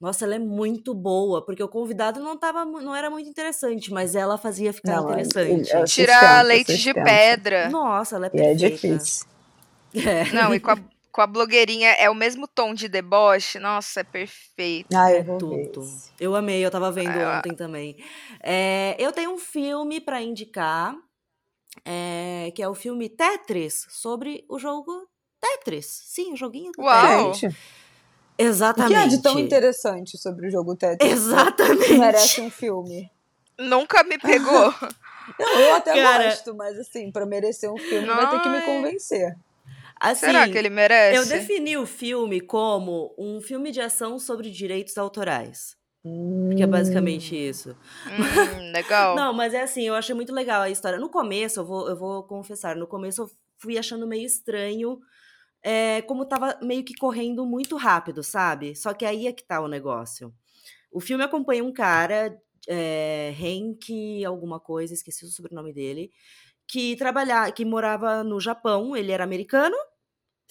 [0.00, 4.14] Nossa, ela é muito boa, porque o convidado não tava, não era muito interessante, mas
[4.14, 5.72] ela fazia ficar Não, interessante.
[5.72, 7.68] é- é- Tira Sustenta, leite de pedra.
[7.70, 8.68] Nossa, ela é E é perfeita.
[8.68, 9.26] difícil.
[9.94, 10.24] É.
[10.32, 10.78] Não, e com a,
[11.14, 13.60] com a blogueirinha é o mesmo tom de deboche.
[13.60, 14.88] Nossa, é perfeito.
[14.92, 15.86] Ah, eu É ver tudo.
[16.18, 17.96] Eu amei, eu tava vendo Ah, ontem também.
[18.42, 20.92] É, eu tenho um filme pra indicar,
[21.84, 25.08] é, que é o filme Tetris, sobre o jogo
[25.40, 25.86] Tetris.
[25.86, 27.30] Sim, o joguinho do Uau!
[27.30, 27.40] Tetris.
[27.40, 28.90] Gente, o Exatamente.
[28.92, 31.12] que há de tão interessante sobre o jogo Tetris?
[31.12, 31.84] Exatamente.
[31.86, 33.08] Que merece um filme.
[33.56, 34.74] Nunca me pegou.
[35.38, 38.60] Não, eu até Cara- gosto, mas assim, pra merecer um filme vai ter que me
[38.62, 39.36] convencer.
[40.04, 41.16] Assim, Será que ele merece?
[41.16, 45.76] Eu defini o filme como um filme de ação sobre direitos autorais.
[46.54, 47.70] Que é basicamente isso.
[48.06, 49.16] Hum, legal.
[49.16, 50.98] Não, mas é assim, eu achei muito legal a história.
[50.98, 54.98] No começo, eu vou, eu vou confessar, no começo eu fui achando meio estranho
[55.64, 58.76] é, como tava meio que correndo muito rápido, sabe?
[58.76, 60.32] Só que aí é que tá o negócio.
[60.92, 62.38] O filme acompanha um cara,
[62.68, 66.12] é, Henk alguma coisa, esqueci o sobrenome dele,
[66.68, 69.76] que trabalhava, que morava no Japão, ele era americano,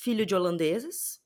[0.04, 1.22] filho de holandeses,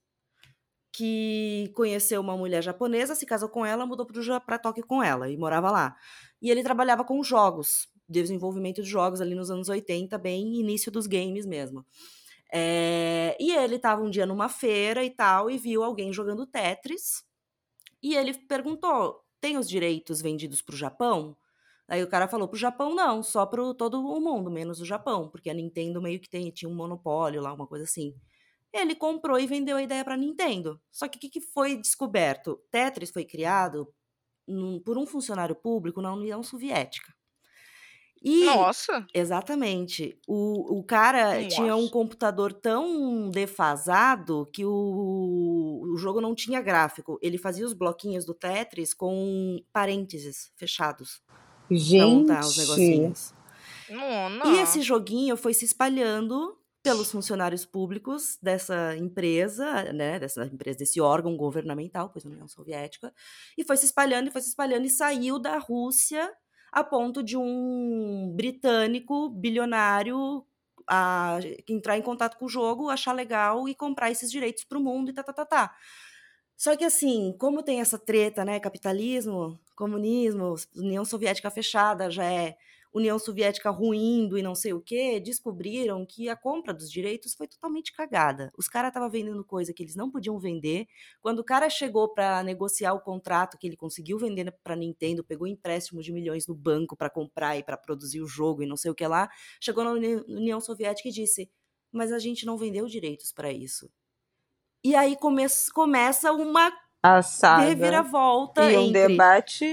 [0.93, 4.05] que conheceu uma mulher japonesa, se casou com ela, mudou
[4.45, 5.95] para Tóquio com ela e morava lá.
[6.41, 7.87] E ele trabalhava com jogos.
[8.07, 11.85] desenvolvimento de jogos ali nos anos 80, bem início dos games mesmo.
[12.53, 17.23] É, e ele estava um dia numa feira e tal, e viu alguém jogando Tetris.
[18.01, 21.35] E ele perguntou: tem os direitos vendidos para o Japão?
[21.87, 25.29] Aí o cara falou: pro Japão não, só para todo o mundo, menos o Japão,
[25.29, 28.15] porque a Nintendo meio que tem, tinha um monopólio lá, uma coisa assim.
[28.73, 30.79] Ele comprou e vendeu a ideia para Nintendo.
[30.91, 32.59] Só que o que, que, foi descoberto?
[32.69, 33.87] Tetris foi criado
[34.47, 37.13] num, por um funcionário público na União Soviética.
[38.23, 39.05] E, Nossa!
[39.13, 40.19] Exatamente.
[40.27, 41.55] O, o cara Nossa.
[41.55, 47.19] tinha um computador tão defasado que o, o jogo não tinha gráfico.
[47.21, 51.21] Ele fazia os bloquinhos do Tetris com parênteses fechados
[51.67, 52.59] pra montar os Gente.
[52.59, 53.33] negocinhos.
[53.89, 54.53] Não, não.
[54.53, 56.57] E esse joguinho foi se espalhando
[56.87, 63.13] pelos funcionários públicos dessa empresa, né, dessa empresa, desse órgão governamental, pois a União Soviética,
[63.57, 66.31] e foi se espalhando e foi se espalhando e saiu da Rússia
[66.71, 70.45] a ponto de um britânico bilionário
[70.89, 74.81] a entrar em contato com o jogo, achar legal e comprar esses direitos para o
[74.81, 75.75] mundo e tá, tá, tá, tá.
[76.55, 82.55] Só que assim, como tem essa treta, né, capitalismo, comunismo, União Soviética fechada, já é
[82.93, 87.47] União Soviética ruindo e não sei o que, descobriram que a compra dos direitos foi
[87.47, 88.51] totalmente cagada.
[88.57, 90.87] Os caras estavam vendendo coisa que eles não podiam vender.
[91.21, 95.47] Quando o cara chegou para negociar o contrato que ele conseguiu vender para Nintendo, pegou
[95.47, 98.91] empréstimo de milhões no banco para comprar e para produzir o jogo e não sei
[98.91, 99.29] o que lá,
[99.61, 101.49] chegou na Uni- União Soviética e disse:
[101.91, 103.89] "Mas a gente não vendeu direitos para isso".
[104.83, 106.71] E aí come começa uma
[107.03, 107.63] A saga.
[107.67, 109.65] reviravolta E um entre debate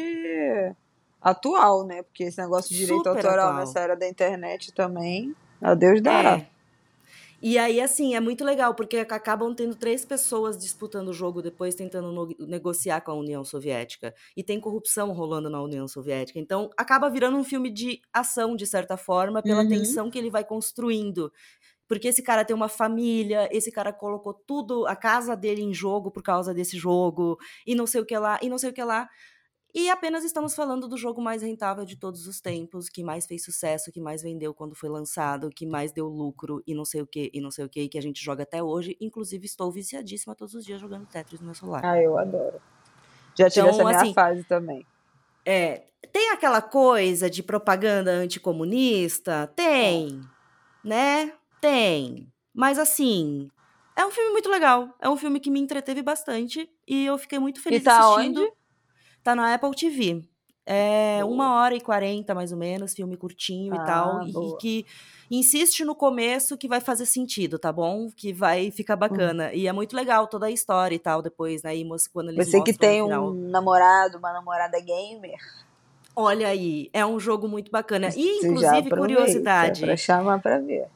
[1.24, 2.02] atual, né?
[2.02, 3.60] Porque esse negócio de direito Super autoral atual.
[3.60, 6.36] nessa era da internet também, a Deus dará.
[6.38, 6.54] É.
[7.42, 11.42] E aí, assim, é muito legal, porque ac- acabam tendo três pessoas disputando o jogo
[11.42, 14.14] depois, tentando negociar com a União Soviética.
[14.34, 16.38] E tem corrupção rolando na União Soviética.
[16.38, 19.68] Então, acaba virando um filme de ação, de certa forma, pela Uhum.
[19.68, 21.30] tensão que ele vai construindo.
[21.86, 26.10] Porque esse cara tem uma família, esse cara colocou tudo, a casa dele em jogo
[26.10, 28.82] por causa desse jogo, e não sei o que lá, e não sei o que
[28.82, 29.06] lá.
[29.74, 33.42] E apenas estamos falando do jogo mais rentável de todos os tempos, que mais fez
[33.42, 37.06] sucesso, que mais vendeu quando foi lançado, que mais deu lucro e não sei o
[37.06, 38.96] que, e não sei o que, e que a gente joga até hoje.
[39.00, 41.84] Inclusive, estou viciadíssima todos os dias jogando Tetris no meu celular.
[41.84, 42.62] Ah, eu adoro.
[43.36, 44.86] Já tive Então, essa minha assim, fase também.
[45.44, 49.50] É, tem aquela coisa de propaganda anticomunista?
[49.56, 50.20] Tem,
[50.84, 51.32] né?
[51.60, 52.28] Tem.
[52.54, 53.50] Mas assim,
[53.96, 54.94] é um filme muito legal.
[55.00, 58.40] É um filme que me entreteve bastante e eu fiquei muito feliz tá assistindo.
[58.42, 58.52] onde?
[59.24, 60.22] Tá na Apple TV.
[60.66, 61.32] É Boa.
[61.34, 64.22] uma hora e quarenta, mais ou menos, filme curtinho e Ah, tal.
[64.22, 64.58] e- E boa.
[64.58, 64.86] que
[65.30, 68.10] insiste no começo que vai fazer sentido, tá bom?
[68.14, 69.52] Que vai ficar bacana.
[69.52, 71.74] E é muito legal toda a história e tal, depois, né?
[71.74, 73.30] E quando eles Você que tem final.
[73.30, 75.38] um namorado, uma namorada gamer,
[76.16, 78.08] Olha aí, é um jogo muito bacana.
[78.14, 80.86] E, inclusive, curiosidade, pra chamar pra ver.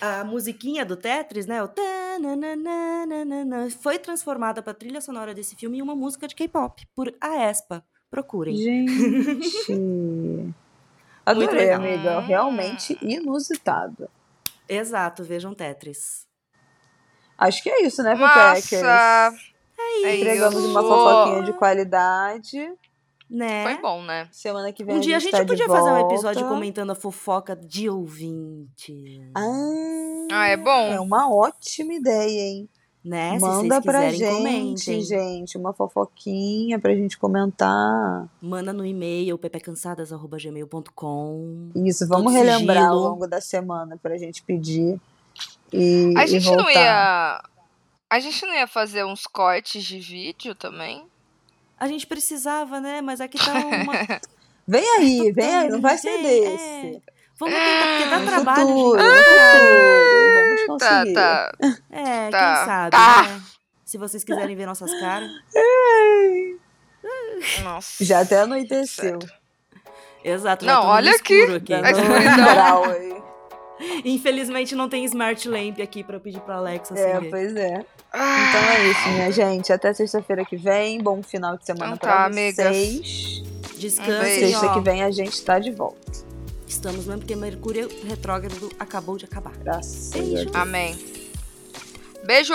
[0.00, 1.62] A musiquinha do Tetris, né?
[1.62, 7.14] O tananana, foi transformada pra trilha sonora desse filme em uma música de K-pop, por
[7.20, 7.84] Aespa.
[8.10, 8.56] Procurem.
[8.56, 9.72] Gente.
[11.24, 11.80] Adorei, legal.
[11.80, 12.20] amiga.
[12.20, 14.08] Realmente inusitado.
[14.68, 16.26] Exato, vejam Tetris.
[17.36, 18.16] Acho que é isso, né!
[18.16, 18.82] Pepeckers?
[19.78, 20.70] É Entregamos isso.
[20.70, 22.72] uma fofoquinha de qualidade.
[23.28, 23.64] Né?
[23.64, 24.28] Foi bom, né?
[24.30, 26.94] Semana que vem Um dia a gente tá de podia fazer um episódio comentando a
[26.94, 29.20] fofoca de ouvinte.
[29.34, 30.92] Ah, Ah, é bom?
[30.92, 32.68] É uma ótima ideia, hein?
[33.04, 33.38] Né?
[33.38, 35.00] Se Manda pra gente, comentem.
[35.00, 38.28] gente, uma fofoquinha pra gente comentar.
[38.40, 41.70] Manda no e-mail pepecansadas.gmail.com.
[41.76, 45.00] Isso, vamos Todo relembrar ao longo da semana pra gente pedir
[45.72, 46.62] e, A e gente voltar.
[46.62, 47.42] não ia.
[48.08, 51.04] A gente não ia fazer uns cortes de vídeo também?
[51.78, 53.00] A gente precisava, né?
[53.00, 53.92] Mas aqui tá uma.
[54.66, 57.02] Vem aí, vem aí, não vai ser Vem, desse.
[57.38, 58.66] Vamos tentar, porque dá No trabalho.
[58.66, 61.14] futuro, gente, vamos Tá, conseguir.
[61.14, 61.52] tá.
[61.90, 62.56] É, Tá.
[62.56, 63.22] quem sabe, Tá.
[63.28, 63.42] né?
[63.84, 65.30] Se vocês quiserem ver nossas caras.
[67.62, 68.04] Nossa.
[68.04, 69.20] Já até anoiteceu.
[69.20, 69.32] Certo.
[70.24, 71.42] Exato, Não, no olha aqui.
[71.44, 71.72] aqui.
[71.74, 73.15] A escuridão.
[74.04, 77.30] Infelizmente não tem smart lamp aqui pra eu pedir pra Alexa É, acender.
[77.30, 77.84] pois é.
[78.12, 79.72] Ah, Então é isso, minha gente.
[79.72, 80.98] Até sexta-feira que vem.
[81.02, 82.66] Bom final de semana Então pra tá, amigas.
[82.74, 83.42] vocês.
[83.78, 84.50] Descansem, beijo.
[84.52, 84.74] Sexta ó.
[84.74, 86.12] que vem a gente tá de volta.
[86.66, 89.52] Estamos mesmo porque Mercúrio retrógrado acabou de acabar.
[89.58, 90.34] Graças a Beijo.
[90.44, 90.56] Deus.
[90.56, 90.98] Amém.
[92.24, 92.54] Beijo!